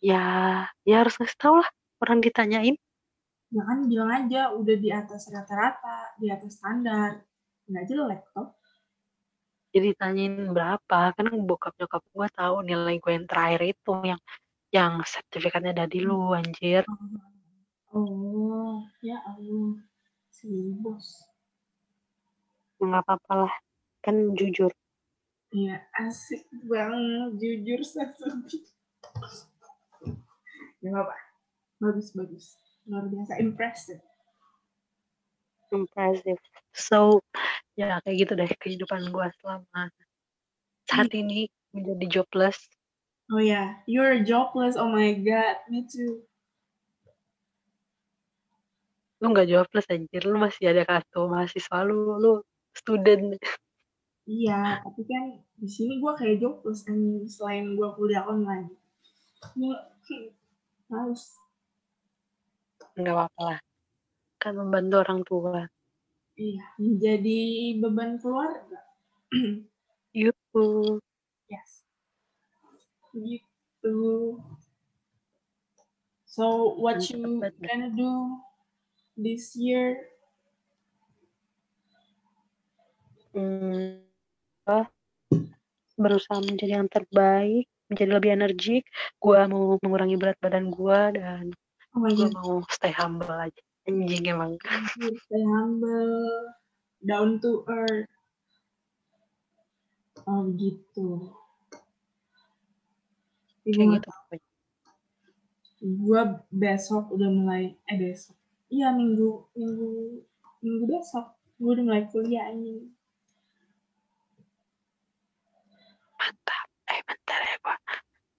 Ya 0.00 0.66
ya 0.88 0.96
harus 1.04 1.20
ngasih 1.20 1.38
tahu 1.38 1.54
lah 1.60 1.68
orang 2.00 2.18
ditanyain. 2.24 2.76
Ya 3.52 3.62
kan 3.64 3.78
bilang 3.84 4.10
aja 4.24 4.56
udah 4.56 4.76
di 4.78 4.88
atas 4.88 5.28
rata-rata 5.28 6.16
di 6.16 6.32
atas 6.32 6.56
standar. 6.56 7.20
Nggak 7.68 7.84
jelek 7.92 8.22
toh 8.32 8.57
jadi 9.78 9.94
tanyain 9.94 10.50
berapa 10.50 11.14
kan 11.14 11.30
bokap 11.46 11.70
nyokap 11.78 12.02
gue 12.02 12.26
tahu 12.34 12.66
nilai 12.66 12.98
gue 12.98 13.12
yang 13.14 13.30
terakhir 13.30 13.62
itu 13.78 13.94
yang 14.02 14.20
yang 14.74 14.92
sertifikatnya 15.06 15.70
dari 15.86 16.02
lu 16.02 16.34
anjir. 16.34 16.82
Oh 17.94 18.82
ya 18.98 19.22
Allah 19.22 19.78
si 20.34 20.50
bos. 20.82 21.30
Nggak 22.82 23.06
apa-apa 23.06 23.32
lah 23.46 23.54
kan 24.02 24.34
jujur. 24.34 24.74
Iya 25.54 25.86
asik 25.94 26.42
banget 26.66 27.38
jujur 27.38 27.80
sesuatu 27.86 28.50
ya 30.82 30.90
apa 30.90 31.14
bagus 31.78 32.10
bagus. 32.18 32.58
Luar 32.90 33.06
biasa 33.06 33.38
impressive. 33.38 34.02
Impressive. 35.70 36.42
So 36.74 37.22
ya 37.78 38.02
kayak 38.02 38.16
gitu 38.26 38.32
deh 38.34 38.50
kehidupan 38.58 39.14
gue 39.14 39.26
selama 39.38 39.86
saat 40.90 41.14
ini 41.14 41.46
menjadi 41.70 42.18
jobless. 42.18 42.58
Oh 43.30 43.38
ya 43.38 43.54
yeah. 43.54 43.66
you're 43.86 44.18
jobless 44.26 44.74
oh 44.74 44.90
my 44.90 45.14
god 45.14 45.62
me 45.70 45.86
too. 45.86 46.26
Lu 49.22 49.30
nggak 49.30 49.46
jobless 49.46 49.86
anjir 49.86 50.26
lu 50.26 50.42
masih 50.42 50.74
ada 50.74 50.82
kartu 50.82 51.30
mahasiswa 51.30 51.86
lu 51.86 52.18
lu 52.18 52.32
student. 52.74 53.38
Iya 54.26 54.82
tapi 54.82 55.06
kan 55.06 55.38
di 55.62 55.70
sini 55.70 56.02
gue 56.02 56.12
kayak 56.18 56.42
jobless 56.42 56.82
kan 56.82 56.98
selain 57.30 57.78
gue 57.78 57.88
kuliah 57.94 58.26
online. 58.26 58.74
Ya 59.54 59.86
harus 60.90 61.38
nggak 62.98 63.14
apa-apa 63.14 63.40
lah 63.46 63.58
kan 64.42 64.52
membantu 64.58 64.96
orang 64.98 65.20
tua 65.22 65.62
iya 66.38 66.64
menjadi 66.78 67.38
beban 67.82 68.22
keluarga 68.22 68.78
yuhu 70.14 70.98
yes. 71.52 71.84
Gitu. 73.12 73.98
So 76.28 76.76
what 76.78 77.02
you 77.10 77.42
gonna 77.42 77.90
do 77.90 78.38
this 79.18 79.58
year? 79.58 80.06
Hmm, 83.34 84.06
oh, 84.70 84.86
berusaha 85.98 86.38
menjadi 86.40 86.80
yang 86.80 86.88
terbaik 86.88 87.66
menjadi 87.90 88.10
lebih 88.12 88.30
energik. 88.38 88.84
Gue 89.18 89.40
mau 89.50 89.76
mengurangi 89.82 90.14
berat 90.14 90.38
badan 90.38 90.70
gue 90.70 91.00
dan 91.18 91.44
oh 91.96 92.06
gue 92.06 92.28
mau 92.30 92.62
stay 92.70 92.92
humble 92.94 93.32
aja 93.32 93.67
anjing 93.88 94.24
emang. 94.28 94.52
Stay 95.24 95.44
humble. 95.48 96.52
Down 97.00 97.40
to 97.40 97.64
earth. 97.64 98.12
Oh 100.28 100.44
gitu. 100.52 101.32
Kayak 103.64 104.04
gitu 104.04 104.10
gue 105.78 106.22
besok 106.50 107.14
udah 107.14 107.30
mulai 107.30 107.70
eh 107.86 107.96
besok. 107.96 108.34
Iya 108.66 108.90
minggu 108.92 109.46
minggu 109.54 109.88
minggu 110.60 110.84
besok. 110.90 111.38
Gue 111.56 111.78
udah 111.78 111.84
mulai 111.86 112.04
kuliah 112.10 112.50
ini 112.50 112.82
mantap. 116.18 116.66
Eh 116.90 117.00
bentar 117.06 117.40
ya 117.46 117.56
gue 117.62 117.76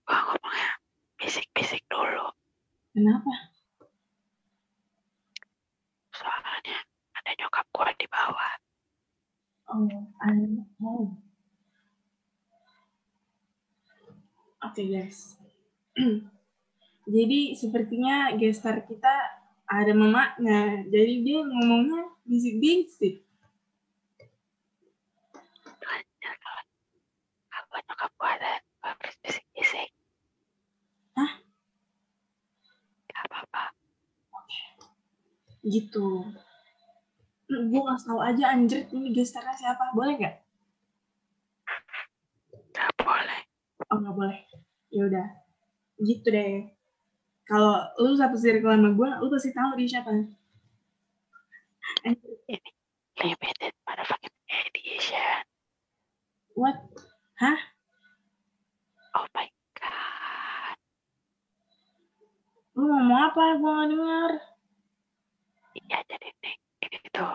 gue 0.03 0.19
ngomongnya 0.19 0.69
bisik-bisik 1.15 1.81
dulu. 1.88 2.27
Kenapa 2.91 3.49
soalnya 6.19 6.75
ada 7.15 7.31
nyokap 7.39 7.65
gue 7.71 7.89
di 8.03 8.07
bawah 8.12 8.53
oh 9.71 9.88
I'm 10.19 10.67
home 10.83 11.15
oke 14.80 14.88
okay, 14.88 14.96
guys. 14.96 15.36
Jadi 17.20 17.52
sepertinya 17.60 18.32
gestar 18.39 18.80
kita 18.88 19.12
ada 19.68 19.92
mamanya 19.92 20.88
jadi 20.88 21.13
dia 21.22 21.39
ngomongnya 21.44 22.08
bisik-bisik. 22.24 23.28
Kalau 27.52 27.80
nyokap 27.86 28.12
gue 28.15 28.30
ada 28.39 28.52
harus 28.82 29.15
bisik-bisik 29.22 29.89
Hah? 31.20 31.32
gak 33.12 33.24
apa-apa 33.30 33.63
gitu 35.68 36.24
gue 37.46 37.82
nggak 37.84 38.02
tahu 38.06 38.20
aja 38.26 38.54
anjir 38.54 38.86
ini 38.94 39.13
gestarnya 39.13 39.54
siapa. 39.58 39.94
Boleh 39.94 40.13
nggak? 40.18 40.36
Nggak 42.74 42.89
boleh. 43.02 43.42
Oh 43.89 43.98
nggak 44.02 44.15
boleh 44.18 44.48
ya 44.89 45.02
udah. 45.06 45.28
Gitu 46.02 46.28
deh. 46.30 46.69
Kalau 47.49 47.82
lu 48.02 48.13
satu 48.13 48.38
circle 48.38 48.69
sama 48.69 48.89
gue 48.93 49.10
lu 49.25 49.28
pasti 49.34 49.49
tahu 49.54 49.73
dia 49.78 49.89
siapa. 49.89 50.12
Limited 53.19 53.73
motherfucking 53.84 54.38
edition. 54.69 55.41
What? 56.54 56.78
Hah? 57.41 57.60
Oh 59.17 59.28
my 59.34 59.49
god. 59.75 60.78
Lu 62.78 62.86
ngomong 62.86 63.19
apa? 63.34 63.43
Gue 63.58 63.71
nggak 63.73 63.89
dengar 63.91 64.32
iya 65.89 65.97
jadi 66.06 66.30
nih 66.43 66.56
ini 66.86 66.97
tuh 67.13 67.34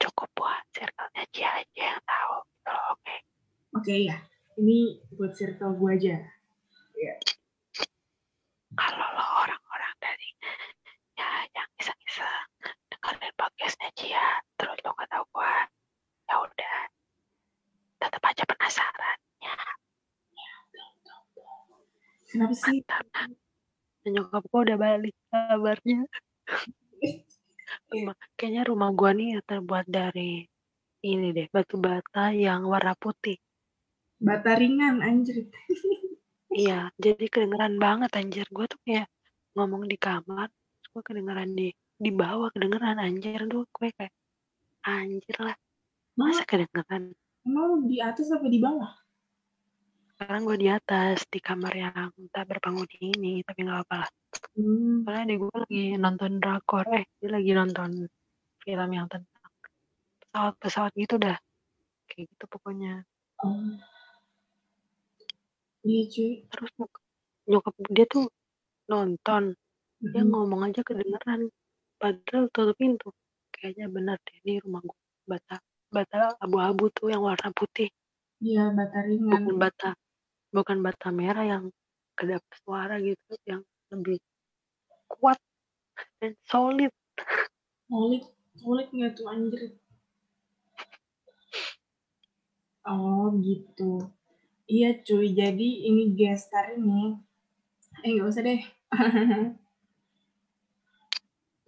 cukup 0.00 0.28
buat 0.36 0.62
circle-nya 0.72 1.24
Cia 1.32 1.50
aja 1.60 1.84
yang 1.96 2.02
tahu. 2.04 2.34
Gitu 2.40 2.72
oke. 2.72 2.96
Oke 2.96 3.16
okay, 3.80 3.98
ya 4.08 4.16
ini 4.60 5.00
buat 5.14 5.32
circle 5.36 5.76
gue 5.76 5.90
aja 5.96 6.16
ya 7.00 7.16
kalau 8.76 9.08
lo 9.16 9.26
orang-orang 9.48 9.94
dari 9.98 10.28
ya 11.16 11.30
yang 11.56 11.70
iseng-iseng 11.80 12.46
dengerin 12.92 13.32
podcastnya 13.34 13.90
Cia 13.96 14.28
terus 14.60 14.78
lo 14.84 14.92
nggak 14.92 15.08
tahu 15.08 15.24
gua 15.32 15.64
ya 16.28 16.34
udah 16.38 16.78
tetap 18.00 18.22
aja 18.24 18.44
penasaran. 18.48 19.18
Ya. 19.44 19.56
Kenapa 22.32 22.54
sih? 22.56 22.80
Nah, 22.86 23.28
nyokap 24.08 24.42
gua 24.48 24.60
udah 24.64 24.78
balik 24.80 25.16
kabarnya. 25.28 26.00
Rumah 27.92 28.16
kayaknya 28.40 28.62
rumah 28.64 28.90
gua 28.96 29.12
nih 29.12 29.44
terbuat 29.44 29.86
dari 29.86 30.48
ini 31.04 31.28
deh 31.32 31.48
batu 31.52 31.76
bata 31.76 32.32
yang 32.32 32.64
warna 32.64 32.96
putih. 32.96 33.36
Bata 34.20 34.56
ringan 34.56 35.00
anjir 35.00 35.48
iya 36.54 36.90
jadi 36.98 37.24
kedengeran 37.30 37.78
banget 37.78 38.10
anjir. 38.14 38.46
Gue 38.50 38.66
tuh 38.70 38.80
kayak 38.86 39.06
ngomong 39.54 39.86
di 39.86 39.96
kamar 39.98 40.50
gue 40.90 41.02
kedengeran 41.06 41.54
di 41.54 41.70
di 42.00 42.10
bawah 42.10 42.50
kedengeran 42.54 42.98
anjir. 42.98 43.40
Tuh 43.46 43.66
gue 43.66 43.88
kayak 43.94 44.14
anjir 44.86 45.36
lah. 45.40 45.56
Masa 46.18 46.42
kedengeran? 46.44 47.14
emang 47.46 47.88
di 47.88 47.98
atas 48.00 48.28
apa 48.32 48.46
di 48.46 48.60
bawah? 48.60 48.92
Sekarang 50.16 50.44
gue 50.44 50.58
di 50.60 50.68
atas 50.68 51.24
di 51.32 51.40
kamar 51.40 51.72
yang 51.72 52.12
tak 52.28 52.44
berpenghuni 52.44 53.16
ini 53.16 53.32
tapi 53.40 53.64
nggak 53.64 53.80
apa 53.88 54.04
lah. 54.04 54.10
Hmm. 54.54 55.02
soalnya 55.02 55.24
di 55.32 55.36
gue 55.40 55.56
lagi 55.56 55.84
nonton 55.96 56.30
drakor 56.38 56.86
eh 56.92 57.08
dia 57.18 57.30
lagi 57.32 57.50
nonton 57.56 57.90
film 58.60 58.90
yang 58.92 59.08
tentang 59.08 59.52
pesawat-pesawat 60.20 60.92
gitu 60.94 61.16
dah. 61.16 61.38
Kayak 62.04 62.36
gitu 62.36 62.44
pokoknya. 62.52 63.02
Oh. 63.40 63.80
Iya 65.80 66.02
cuy. 66.12 66.32
Terus 66.52 66.70
nyokap, 66.76 67.02
nyokap 67.48 67.74
dia 67.88 68.06
tuh 68.08 68.26
nonton, 68.90 69.42
dia 70.00 70.20
Mm-mm. 70.20 70.28
ngomong 70.28 70.60
aja 70.68 70.80
kedengeran. 70.84 71.48
Padahal 72.00 72.48
tutup 72.52 72.76
pintu. 72.76 73.08
Kayaknya 73.52 73.86
benar 73.92 74.16
deh 74.24 74.36
ini 74.44 74.60
rumah 74.64 74.80
gue 74.84 74.98
bata 75.28 75.60
bata 75.92 76.32
abu-abu 76.40 76.88
tuh 76.94 77.12
yang 77.12 77.20
warna 77.26 77.50
putih, 77.52 77.90
Iya 78.40 78.72
bata 78.72 78.98
ringan. 79.04 79.28
bukan 79.36 79.56
bata 79.60 79.90
bukan 80.50 80.78
bata 80.80 81.08
merah 81.12 81.44
yang 81.44 81.64
kedap 82.16 82.40
suara 82.64 82.96
gitu, 83.00 83.36
yang 83.44 83.60
lebih 83.92 84.16
kuat 85.10 85.36
dan 86.22 86.32
solid. 86.48 86.92
Solid, 87.90 88.22
solid 88.56 88.88
nggak 88.94 89.12
tuh 89.18 89.26
anjir? 89.28 89.62
Oh 92.86 93.28
gitu. 93.44 94.08
Iya 94.70 95.02
cuy, 95.02 95.34
jadi 95.34 95.68
ini 95.90 96.14
gestar 96.14 96.78
ini. 96.78 97.18
Eh 98.06 98.14
nggak 98.14 98.30
usah 98.30 98.42
deh. 98.46 98.62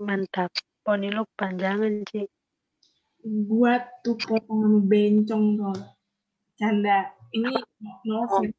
Mantap. 0.06 0.54
Poni 0.86 1.10
lu 1.10 1.26
panjangan, 1.34 2.06
Ci. 2.06 2.30
Gua 3.22 3.82
tuh 4.06 4.14
potongan 4.18 4.86
bencong 4.86 5.58
tuh. 5.58 5.78
Canda. 6.54 7.10
Ini 7.34 7.50
no 8.06 8.14
offense. 8.22 8.54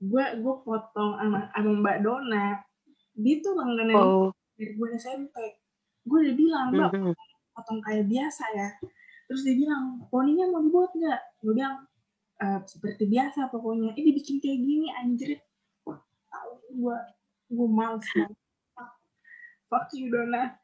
Gua 0.00 0.32
gua 0.40 0.64
potong 0.64 1.20
sama, 1.20 1.52
sama 1.52 1.70
Mbak 1.84 1.98
Dona. 2.00 2.64
Dia 3.12 3.36
tuh 3.44 3.52
langganan 3.60 3.96
Oh. 4.00 4.28
dari 4.56 4.72
gue 4.72 4.88
SMP. 4.96 5.36
Gue 6.08 6.24
udah 6.24 6.36
bilang, 6.36 6.64
Mbak, 6.72 6.90
mhm. 6.96 7.12
potong 7.52 7.80
kayak 7.84 8.08
biasa 8.08 8.44
ya. 8.56 8.68
Terus 9.28 9.44
dia 9.44 9.56
bilang, 9.60 10.08
poninya 10.08 10.48
mau 10.48 10.64
dibuat 10.64 10.96
nggak? 10.96 11.20
Gue 11.44 11.52
bilang, 11.52 11.84
"E, 12.40 12.46
seperti 12.64 13.04
biasa 13.04 13.52
pokoknya. 13.52 13.92
Ini 13.92 14.02
dibikin 14.12 14.36
kayak 14.40 14.60
gini 14.64 14.88
anjir. 14.96 15.30
Wah, 15.84 16.00
gue, 16.72 16.96
gue 17.52 17.68
males. 17.68 18.06
Fuck. 19.70 19.86
You 19.94 20.10
Dona. 20.10 20.58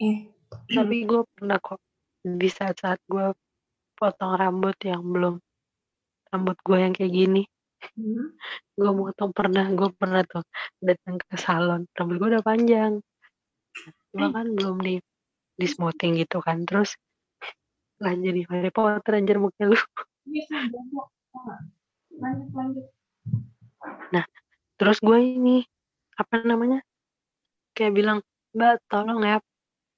Eh, 0.00 0.32
Tapi 0.72 0.96
gue 1.04 1.22
pernah 1.36 1.60
kok 1.60 1.78
di 2.24 2.48
saat-saat 2.48 3.02
gue 3.06 3.36
potong 3.94 4.34
rambut 4.34 4.74
yang 4.82 5.04
belum 5.04 5.38
rambut 6.32 6.58
gue 6.64 6.78
yang 6.80 6.94
kayak 6.96 7.12
gini. 7.12 7.42
hmm, 7.94 8.34
Gue 8.74 8.90
motong 8.96 9.30
pernah, 9.36 9.68
gue 9.70 9.90
pernah 9.94 10.24
tuh 10.24 10.42
datang 10.80 11.20
ke 11.20 11.36
salon. 11.36 11.84
Rambut 11.94 12.16
gue 12.18 12.28
udah 12.32 12.44
panjang. 12.44 12.98
Gue 14.10 14.28
kan 14.32 14.46
belum 14.56 14.80
di 14.80 14.98
di 15.54 15.66
smoothing 15.68 16.18
gitu 16.18 16.40
kan. 16.40 16.64
Terus 16.64 16.96
lah 18.02 18.12
jadi 18.18 18.42
Harry 18.50 18.70
Potter 18.74 19.12
anjir 19.14 19.38
muka 19.38 19.62
lu. 19.62 19.78
ini? 20.26 20.42
Lanjut, 22.18 22.50
lanjut. 22.52 22.86
Terus 24.82 24.98
gue 24.98 25.18
ini 25.22 25.62
apa 26.18 26.42
namanya? 26.42 26.82
Kayak 27.70 27.92
bilang, 27.94 28.18
"Mbak, 28.50 28.74
tolong 28.90 29.22
ya 29.22 29.38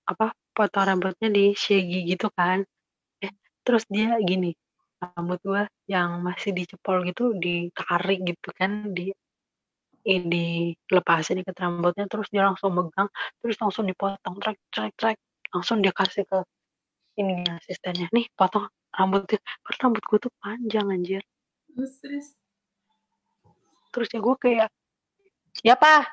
apa 0.05 0.37
potong 0.53 0.85
rambutnya 0.85 1.33
di 1.33 1.57
shaggy 1.57 2.05
gitu 2.05 2.29
kan." 2.37 2.69
Eh, 3.25 3.33
terus 3.65 3.89
dia 3.89 4.13
gini, 4.21 4.53
rambut 5.01 5.41
gue 5.41 5.65
yang 5.89 6.21
masih 6.21 6.53
dicepol 6.53 7.01
gitu 7.09 7.33
ditarik 7.41 8.21
gitu 8.29 8.49
kan 8.53 8.93
di 8.93 9.09
eh, 10.05 10.21
dilepasin 10.21 11.41
ikat 11.41 11.57
rambutnya 11.65 12.05
terus 12.05 12.29
dia 12.29 12.45
langsung 12.45 12.77
megang 12.77 13.09
terus 13.41 13.57
langsung 13.57 13.89
dipotong 13.89 14.37
trek 14.37 14.61
trek 14.69 14.93
trek 15.01 15.17
langsung 15.49 15.81
dia 15.81 15.97
kasih 15.97 16.29
ke 16.29 16.45
ini 17.19 17.47
asistennya. 17.47 18.11
Nih 18.11 18.27
potong 18.35 18.67
rambutnya. 18.95 19.39
Padahal 19.63 19.81
rambut 19.91 20.05
gue 20.07 20.19
tuh 20.19 20.33
panjang 20.43 20.87
anjir. 20.91 21.23
Terus, 21.75 21.93
terus. 22.03 22.27
terus 23.95 24.09
ya 24.11 24.19
gue 24.19 24.37
kayak 24.43 24.71
ya 25.63 25.75
pak. 25.79 26.11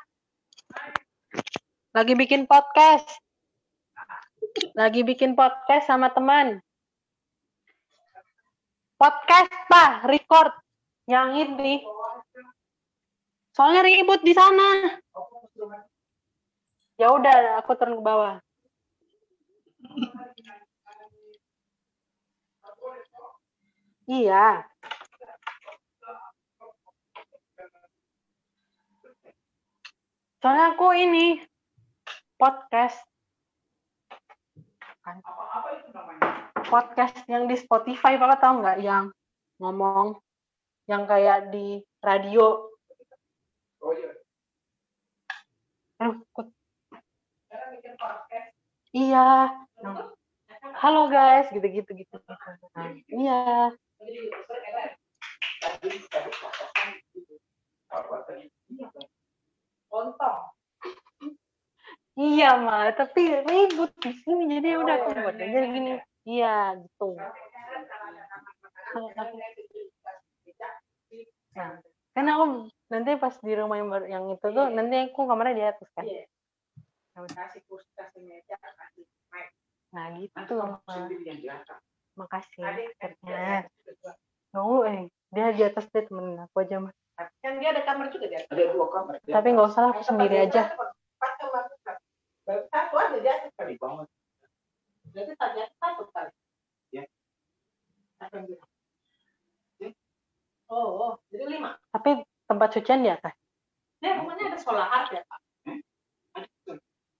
Lagi 1.97 2.13
bikin 2.13 2.45
podcast. 2.45 3.09
Lagi 4.77 5.01
bikin 5.01 5.33
podcast 5.33 5.89
sama 5.89 6.13
teman. 6.13 6.61
Podcast 9.01 9.49
pak. 9.65 10.05
Record. 10.05 10.53
Yang 11.09 11.27
ini 11.49 11.81
soalnya 13.57 13.81
ribut 13.83 14.21
di 14.21 14.33
sana. 14.37 15.01
Ya 17.01 17.09
udah 17.09 17.57
aku 17.57 17.73
turun 17.73 17.97
ke 17.97 18.03
bawah 18.05 18.37
iya. 24.11 24.67
Soalnya 30.41 30.73
aku 30.75 30.91
ini 30.97 31.37
podcast. 32.35 32.97
Kan 35.05 35.21
podcast 36.65 37.15
yang 37.29 37.45
di 37.47 37.55
Spotify 37.55 38.17
Papa 38.17 38.35
tahu 38.41 38.65
nggak? 38.65 38.77
Yang 38.83 39.05
ngomong 39.61 40.17
yang 40.89 41.05
kayak 41.07 41.53
di 41.53 41.79
radio. 42.01 42.67
Aduh, 46.01 46.17
kok- 46.33 46.57
iya. 48.97 49.53
Yang, 49.77 49.95
halo 50.81 51.07
guys. 51.13 51.47
Gitu-gitu 51.53 51.89
gitu. 51.95 52.17
Nah, 52.73 52.89
iya 53.13 53.71
iya 62.17 62.49
mah 62.57 62.89
tapi 62.97 63.21
ribut 63.45 63.91
di 64.01 64.11
sini. 64.25 64.43
Jadi 64.57 64.67
ya 64.73 64.77
udah 64.81 64.95
aku 65.01 65.09
buat. 65.21 65.35
aja 65.37 65.59
gini. 65.69 65.91
Iya 66.25 66.55
gitu. 66.81 67.09
Nah 71.55 71.71
kan 72.11 72.27
aku 72.27 72.45
nanti 72.91 73.11
pas 73.15 73.35
di 73.39 73.53
rumah 73.55 73.77
yang 73.79 73.89
baru 73.89 74.05
yang 74.09 74.25
itu 74.33 74.47
tuh 74.51 74.67
nanti 74.73 74.95
aku 75.07 75.21
kamarnya 75.29 75.55
di 75.55 75.63
atas 75.63 75.89
kan? 75.95 76.05
Ya 76.07 76.25
udah. 77.21 77.45
nah 79.91 80.05
gitu 80.15 80.53
Ma. 80.55 80.79
Makasih 82.17 82.61
akhirnya. 82.63 83.67
oh 84.57 84.83
eh 84.83 85.07
dia 85.31 85.47
di 85.55 85.61
atas 85.63 85.87
dia 85.89 86.03
temenin 86.03 86.43
aku 86.43 86.63
aja 86.63 86.83
mah 86.83 86.93
kan 87.39 87.53
dia 87.61 87.69
ada 87.71 87.81
kamar 87.85 88.09
juga 88.11 88.27
dia 88.27 88.43
ada 88.49 88.63
dua 88.73 88.87
kamar 88.91 89.13
tapi 89.21 89.47
nggak 89.53 89.67
usah 89.71 89.81
lah 89.87 89.91
aku 89.93 90.03
sendiri 90.03 90.35
aja. 90.49 90.73
Empat 90.73 91.31
kamar 91.37 91.63
satu 92.67 92.95
aja 92.97 93.17
di 93.21 93.29
atas. 93.29 93.51
Kali 93.55 93.77
banget 93.77 94.07
jadi 95.11 95.31
tadi 95.35 95.59
satu 95.75 96.03
kali. 96.13 96.31
Ya. 96.95 97.03
Hmm? 98.21 99.93
oh 100.71 100.87
oh 100.95 101.13
jadi 101.33 101.45
lima. 101.57 101.75
Tapi 101.91 102.21
tempat 102.47 102.67
cucian 102.77 103.03
di 103.03 103.09
atas? 103.11 103.33
Ya 103.99 104.17
rumahnya 104.17 104.53
ada 104.53 104.59
solar 104.61 105.09
ya 105.09 105.21
pak. 105.25 105.39
Ada 106.37 106.47
betul. 106.47 106.77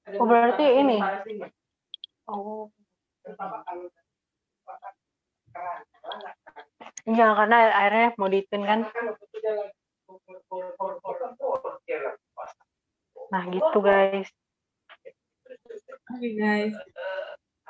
Ada 0.08 0.16
Oh, 0.18 0.26
berarti 0.30 0.66
ini. 0.78 0.98
oh 2.32 2.70
Pertama 3.22 3.62
kalau 3.66 3.86
keran 3.90 4.08
keran 4.66 4.66
keran 4.66 4.94
iya 7.08 7.28
karena 7.38 7.58
airnya 7.82 8.08
mau 8.20 8.30
diituin 8.30 8.64
kan 8.64 8.80
nah 13.32 13.44
gitu 13.48 13.80
guys 13.80 14.30
Oke 16.12 16.36
guys, 16.36 16.76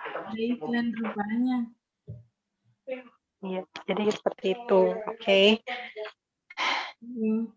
ada 0.02 0.34
iklan 0.34 0.90
rupanya. 0.98 1.58
iya 3.46 3.62
jadi 3.86 4.10
seperti 4.10 4.58
itu 4.58 4.82
oke 4.98 5.42
Hmm. 7.02 7.50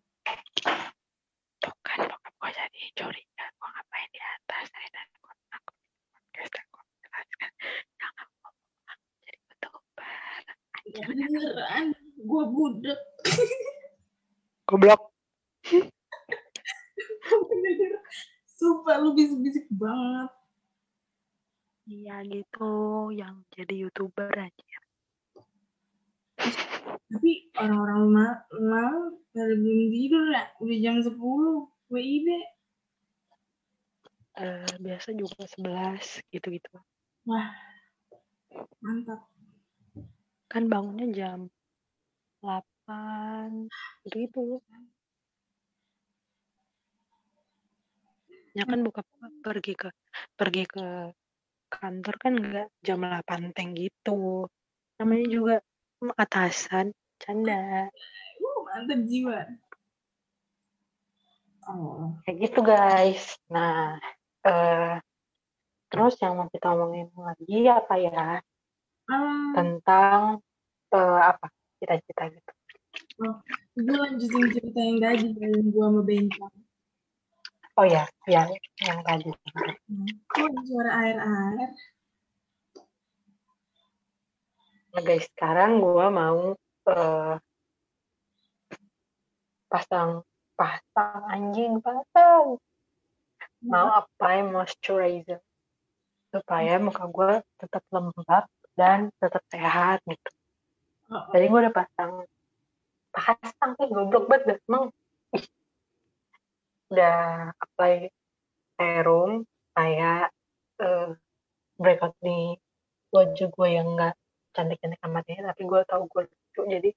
tuh 1.61 1.75
kan 1.81 2.01
gue 2.09 2.51
jadi 2.51 2.83
curiga 2.97 3.45
gue 3.51 3.69
ngapain 3.69 4.09
di 4.09 4.21
atas 4.21 4.65
dari 4.73 4.89
tadi 4.89 5.15
gue 5.21 5.35
aku 5.53 5.73
podcast 6.17 6.53
aku 6.65 6.81
jelaskan 7.01 7.51
jangan 7.97 8.27
ngomong 8.41 8.57
jadi 9.21 9.39
betubar 9.49 10.41
Beneran, 10.95 11.91
gue 12.23 12.43
budek. 12.55 13.01
goblok 14.71 15.11
Bener. 17.51 17.93
Sumpah 18.55 19.03
lu 19.03 19.13
bisik-bisik 19.19 19.67
banget. 19.75 20.31
iya 21.85 22.25
gitu 22.25 23.13
yang 23.13 23.45
jadi 23.53 23.85
youtuber 23.85 24.33
aja 24.33 24.77
Tapi 27.13 27.53
orang-orang 27.61 27.99
rumah 28.09 28.31
pada 28.49 29.53
belum 29.55 29.81
tidur 29.93 30.25
ya. 30.33 30.45
Udah 30.59 30.79
jam 30.81 30.97
10. 31.05 31.15
WIB. 31.93 32.27
Eh, 34.35 34.67
biasa 34.83 35.15
juga 35.15 35.47
11 35.47 36.25
gitu-gitu 36.33 36.75
Mantap. 38.83 39.31
Kan 40.55 40.71
bangunnya 40.71 41.11
jam 41.11 41.51
8 42.39 43.67
gitu. 44.07 44.63
Ya 48.55 48.63
kan 48.63 48.87
buka 48.87 49.03
pergi 49.43 49.75
ke 49.75 49.91
pergi 50.39 50.63
ke 50.71 51.11
kantor 51.75 52.15
kan 52.23 52.33
enggak 52.39 52.69
jam 52.87 53.03
8 53.03 53.51
teng 53.51 53.75
gitu. 53.75 54.47
Namanya 55.03 55.27
juga 55.27 55.57
atasan, 56.15 56.95
canda. 57.19 57.91
Uh, 58.39 58.59
mantap 58.63 59.03
jiwa. 59.11 59.43
Oh. 61.67 62.15
Kayak 62.23 62.37
gitu 62.47 62.61
guys. 62.63 63.43
Nah, 63.51 63.99
eh 64.47 65.03
terus 65.91 66.15
yang 66.23 66.39
mau 66.39 66.47
kita 66.47 66.79
omongin 66.79 67.11
lagi 67.19 67.67
apa 67.67 67.95
ya? 67.99 68.39
Ah, 69.11 69.53
Tentang 69.53 70.41
eh 70.95 71.21
apa? 71.21 71.47
Cita-cita 71.83 72.31
gitu. 72.33 72.53
oh, 73.27 73.37
gue 73.77 73.97
lanjutin 73.99 74.45
cerita 74.55 74.81
yang 74.81 74.99
tadi 75.03 75.27
yang 75.35 75.69
gue 75.69 75.85
sama 75.85 76.01
Bencong. 76.07 76.55
Oh 77.75 77.83
ya, 77.83 78.07
yang 78.31 78.55
yang 78.87 79.03
tadi. 79.03 79.35
Hmm. 79.91 80.07
Kok 80.31 80.47
ada 80.47 80.61
suara 80.63 80.91
air-air? 81.03 81.71
Nah 84.95 85.03
guys, 85.03 85.27
sekarang 85.35 85.83
gua 85.83 86.07
mau 86.07 86.55
eh 86.87 87.35
pasang 89.67 90.23
pasang 90.55 91.23
anjing 91.35 91.83
pasang 91.83 92.63
mau 93.59 93.89
apply 93.91 94.47
moisturizer 94.47 95.43
supaya 96.31 96.79
muka 96.79 97.11
gua 97.11 97.43
tetap 97.59 97.83
lembab 97.91 98.47
dan 98.75 99.11
tetap 99.23 99.43
sehat 99.51 100.03
gitu. 100.07 100.31
Oh, 101.13 101.31
Jadi 101.31 101.45
gua 101.51 101.61
udah 101.69 101.75
pasang 101.75 102.13
pasang 103.15 103.71
sih 103.79 103.87
goblok 103.91 104.27
banget 104.27 104.59
emang. 104.67 104.91
Ih, 105.35 105.45
udah 106.91 107.51
apply 107.63 108.11
serum 108.75 109.47
kayak 109.75 110.35
eh, 110.83 111.11
breakout 111.79 112.15
di 112.23 112.59
wajah 113.15 113.49
gue 113.51 113.69
yang 113.71 113.95
enggak 113.95 114.15
cantik-cantik 114.55 115.03
amat 115.07 115.25
ya 115.31 115.39
tapi 115.51 115.63
gue 115.67 115.81
tahu 115.87 116.03
gue 116.11 116.23
lucu 116.27 116.63
jadi 116.67 116.91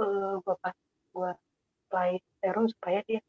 eh 0.00 0.34
gue 0.40 0.54
pas 0.60 0.76
gue 1.12 1.30
apply 1.88 2.10
serum 2.40 2.68
supaya 2.68 3.00
dia 3.08 3.20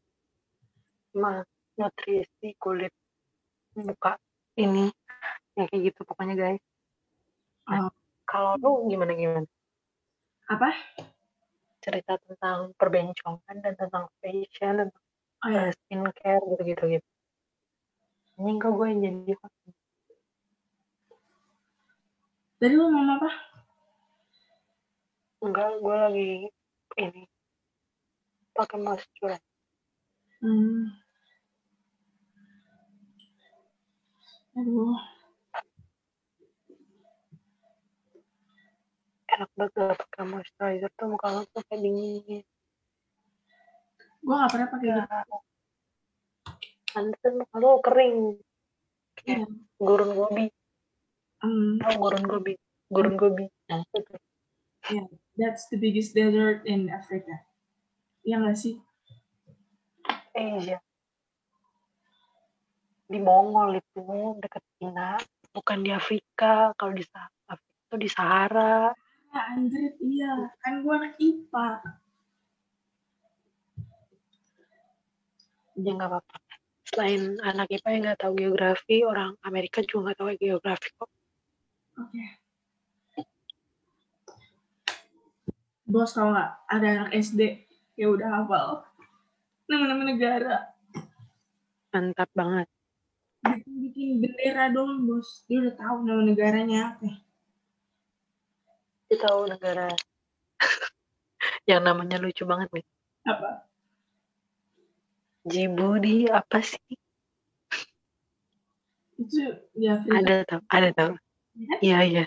nutrisi 1.76 2.56
kulit 2.60 2.92
muka 3.76 4.16
ini 4.56 4.88
ya 5.56 5.64
kayak 5.68 5.92
gitu 5.92 6.00
pokoknya 6.04 6.36
guys 6.36 6.62
nah, 7.66 7.86
Oh. 7.86 7.90
kalau 8.26 8.52
lu 8.62 8.70
gimana 8.90 9.12
gimana 9.14 9.46
Apa? 10.46 10.70
cerita 11.82 12.18
tentang 12.22 12.74
perbencongan 12.78 13.56
dan 13.62 13.74
tentang 13.78 14.06
fashion 14.22 14.74
tentang 14.86 15.04
Oh 15.44 15.52
eh, 15.52 15.70
skincare 15.76 16.42
gitu 16.50 16.62
gitu 16.74 16.84
gitu 16.98 17.08
ini 18.40 18.50
enggak 18.56 18.72
gue 18.74 18.86
yang 18.90 19.00
jadi 19.04 19.32
tadi 22.56 22.72
lu 22.74 22.84
ngomong 22.88 23.20
apa? 23.20 23.30
enggak 25.44 25.68
gue 25.84 25.96
lagi 25.96 26.30
ini 26.98 27.22
pakai 28.56 28.78
moisturizer 28.80 29.42
Hmm. 30.40 30.92
Aduh, 34.56 34.96
enak 39.36 39.50
banget 39.52 39.72
gak 39.76 39.96
pakai 40.00 40.24
moisturizer 40.24 40.90
tuh 40.96 41.06
muka 41.12 41.28
lo 41.28 41.40
tuh 41.52 41.60
kayak 41.68 41.80
dingin. 41.84 42.44
Gue 44.24 44.34
gak 44.34 44.50
pernah 44.50 44.68
pakai 44.72 44.88
gitu. 44.88 45.36
Pantesan 46.96 47.32
muka 47.36 47.56
lo 47.60 47.70
kering. 47.84 48.18
Iya. 49.26 49.44
gurun 49.76 50.10
gobi. 50.16 50.46
Hmm, 51.44 51.76
tau 51.84 51.94
gurun 52.00 52.24
gobi? 52.24 52.54
Gurun 52.88 53.14
gobi. 53.20 53.44
Nah 53.68 53.84
itu 53.84 53.98
tuh. 54.08 54.20
that's 55.36 55.68
the 55.68 55.76
biggest 55.76 56.16
desert 56.16 56.64
in 56.64 56.88
Africa. 56.88 57.44
Iya 58.24 58.40
gak 58.40 58.56
sih? 58.56 58.80
Asia. 60.32 60.80
Di 63.06 63.20
Mongol 63.20 63.84
itu 63.84 64.04
dekat 64.40 64.64
Cina. 64.80 65.20
Bukan 65.52 65.84
di 65.84 65.92
Afrika. 65.92 66.72
Kalau 66.80 66.92
di 66.96 67.04
Afrika 67.04 67.60
itu 67.86 67.96
di 68.00 68.08
Sahara 68.10 68.90
Anjir, 69.54 69.92
iya. 70.00 70.50
Kan 70.62 70.80
gue 70.82 70.92
anak 70.94 71.14
IPA. 71.20 71.68
ya 75.76 75.92
nggak 75.92 76.08
apa-apa 76.08 76.36
selain 76.88 77.36
anak 77.44 77.68
IPA 77.68 77.88
yang 77.92 78.02
nggak 78.08 78.20
tahu 78.24 78.32
geografi 78.32 78.96
orang 79.04 79.36
Amerika 79.44 79.84
juga 79.84 80.10
nggak 80.10 80.18
tahu 80.18 80.28
geografi 80.40 80.88
kok 80.96 81.10
Oke. 81.96 82.20
Bos 85.88 86.12
tau 86.12 86.28
gak? 86.36 86.60
Ada 86.68 86.86
anak 86.92 87.10
SD 87.16 87.40
ya 87.96 88.12
udah 88.12 88.28
hafal 88.28 88.84
nama-nama 89.64 90.04
negara. 90.04 90.76
mantap 91.92 92.28
banget 92.36 92.68
Bikin, 93.46 93.74
bikin 93.78 94.08
bendera 94.18 94.74
dong 94.74 95.06
bos. 95.06 95.46
Dia 95.46 95.62
udah 95.62 95.74
tahu 95.78 95.96
nama 96.02 96.18
negaranya 96.26 96.98
apa. 96.98 97.25
Kita 99.06 99.22
tahu 99.30 99.46
negara 99.46 99.86
yang 101.70 101.82
namanya 101.86 102.18
lucu 102.18 102.42
banget 102.42 102.68
nih 102.74 102.86
Apa? 103.26 103.50
Djibouti 105.46 106.26
apa 106.26 106.58
sih 106.62 106.82
Itu 109.16 109.40
Afrika. 109.78 110.12
ada 110.18 110.34
tau 110.44 110.60
ada 110.70 110.90
tau 110.94 111.12
Ya? 111.56 111.76
iya 111.80 111.98
iya 112.04 112.24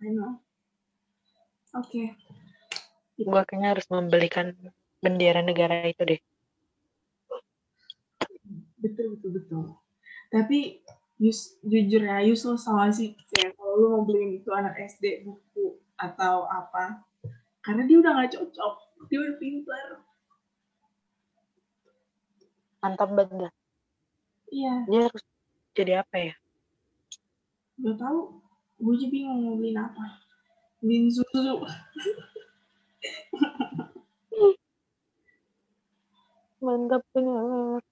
know. 0.00 0.40
Oke. 1.76 2.16
gue 3.20 3.42
kayaknya 3.44 3.76
harus 3.76 3.84
membelikan 3.92 4.56
bendera 5.04 5.44
negara 5.44 5.84
itu 5.84 6.02
deh 6.08 6.20
Betul, 8.80 9.16
betul, 9.16 9.30
betul. 9.40 9.62
Tapi 10.28 10.84
Yus, 11.16 11.56
jujur 11.64 12.04
ya, 12.04 12.20
Yus 12.20 12.44
lo 12.44 12.60
sama 12.60 12.92
sih 12.92 13.16
kayak 13.32 13.56
lu 13.76 13.86
mau 13.94 14.02
beliin 14.06 14.38
itu 14.38 14.50
anak 14.54 14.78
SD 14.78 15.26
buku 15.26 15.78
atau 15.98 16.46
apa, 16.46 17.02
karena 17.62 17.82
dia 17.86 17.96
udah 18.02 18.10
gak 18.18 18.32
cocok, 18.38 18.74
dia 19.10 19.18
udah 19.20 19.36
pintar. 19.38 19.88
mantap 22.84 23.08
banget. 23.16 23.52
Iya, 24.52 24.84
dia 24.84 25.00
harus 25.08 25.24
jadi 25.72 26.04
apa 26.04 26.16
ya 26.20 26.34
udah 27.80 27.94
tahu. 27.98 28.20
Gue 28.78 28.94
aja 28.98 29.06
bingung 29.10 29.38
mau 29.46 29.56
beliin 29.58 29.78
apa. 29.78 30.04
Beliin 30.82 31.10
susu. 31.10 31.64
mantap 36.64 37.04
bener 37.12 37.84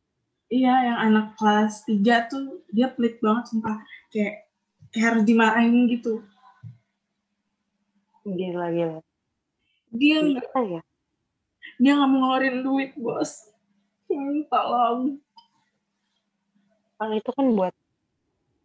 Iya, 0.48 0.74
yang 0.84 0.98
anak 1.12 1.36
kelas 1.36 1.84
3 1.88 2.28
tuh 2.28 2.64
dia 2.72 2.88
pelit 2.92 3.20
banget 3.24 3.52
sumpah. 3.52 3.80
Kayak 4.12 4.51
harus 4.96 5.22
dimarahin 5.24 5.88
gitu. 5.88 6.20
gila 8.22 8.70
gila 8.70 9.00
Dia 9.90 10.22
nggak 10.22 10.46
ya 10.68 10.82
dia 11.82 11.92
nggak 11.98 12.10
mau 12.10 12.18
ngeluarin 12.22 12.62
duit, 12.62 12.90
bos. 12.94 13.50
Hmm, 14.06 14.46
tolong. 14.46 15.18
kalau 17.00 17.14
itu 17.18 17.30
kan 17.34 17.46
buat 17.58 17.74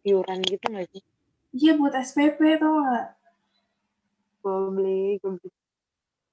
iuran 0.06 0.38
gitu 0.46 0.62
nggak 0.70 0.86
sih 0.94 1.02
Iya 1.48 1.80
buat 1.80 1.96
SPP 1.96 2.38
tau 2.60 2.84
gak? 2.86 3.06
gue 4.44 4.58
beli 4.70 5.18
gue 5.18 5.32
beli 5.34 5.50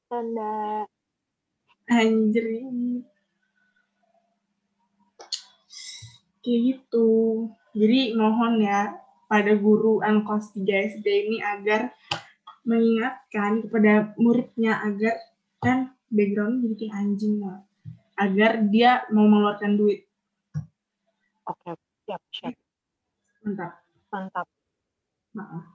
tanda 0.05 0.85
Anjir. 1.85 2.45
Kayak 6.41 6.59
gitu. 6.65 7.09
Jadi 7.77 8.17
mohon 8.17 8.57
ya 8.57 9.04
pada 9.25 9.53
guru 9.57 10.01
kelas 10.01 10.53
3 10.53 10.95
SD 10.97 11.05
ini 11.05 11.37
agar 11.41 11.93
mengingatkan 12.65 13.65
kepada 13.65 14.13
muridnya 14.17 14.81
agar 14.81 15.15
kan 15.61 15.93
background 16.09 16.65
jadi 16.65 16.75
kayak 16.77 16.95
anjing 16.97 17.35
lah. 17.41 17.61
Agar 18.15 18.63
dia 18.71 19.05
mau 19.11 19.27
mengeluarkan 19.27 19.75
duit. 19.77 20.07
oke 21.45 21.77
siap 22.09 22.21
siap 22.33 22.53
Mantap. 23.45 23.77
mantap 24.09 24.47
Maaf. 25.37 25.65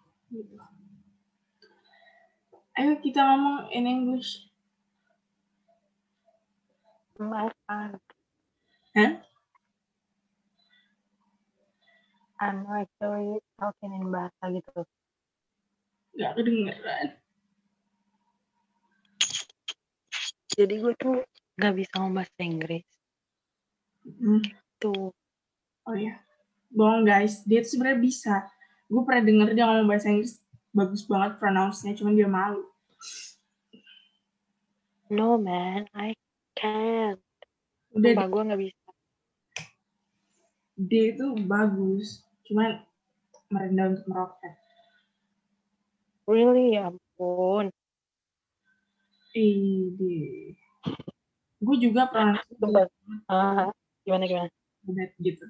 Ayo 2.75 2.97
kita 2.99 3.21
ngomong 3.23 3.71
in 3.71 3.87
English. 3.87 4.51
Mas 7.21 7.53
An 7.69 8.01
Hah? 8.97 9.21
I'm 12.41 12.65
actually 12.67 13.39
talking 13.61 13.93
in 13.95 14.09
bahasa 14.09 14.45
gitu 14.49 14.81
Gak 16.17 16.33
kedengeran. 16.35 17.09
jadi 20.51 20.75
gue 20.83 20.95
tuh 20.99 21.23
nggak 21.57 21.75
bisa 21.79 21.93
ngomong 22.01 22.17
bahasa 22.19 22.41
Inggris 22.41 22.85
Hmm. 24.01 24.41
tuh 24.81 25.13
Oh 25.85 25.97
ya, 25.97 26.21
bohong 26.71 27.03
guys. 27.05 27.41
Dia 27.45 27.65
tuh 27.65 27.73
sebenarnya 27.75 27.99
bisa. 27.99 28.35
Gue 28.87 29.01
pernah 29.03 29.25
denger 29.25 29.49
dia 29.57 29.65
ngomong 29.65 29.89
bahasa 29.89 30.13
Inggris 30.13 30.39
bagus 30.71 31.03
banget 31.05 31.41
pronounce-nya, 31.41 31.97
cuman 31.97 32.15
dia 32.15 32.29
malu. 32.31 32.63
no 35.11 35.35
man 35.35 35.85
I 35.91 36.15
can't 36.55 37.19
Udah 37.91 38.13
Sumpah 38.15 38.29
gue 38.31 38.43
nggak 38.47 38.61
bisa 38.63 38.79
dia 40.81 41.05
itu 41.13 41.27
bagus, 41.45 42.25
cuman 42.51 42.83
merendah 43.55 43.87
untuk 43.95 44.07
meroket. 44.11 44.55
really 46.27 46.75
ya 46.75 46.91
ampun 46.91 47.71
Ide. 49.31 50.59
Gue 51.63 51.77
juga 51.79 52.11
pronounce 52.11 52.43
Sumpah. 52.59 52.91
Ah, 53.31 53.71
gimana 54.03 54.27
gimana 54.27 54.51
gitu. 55.23 55.47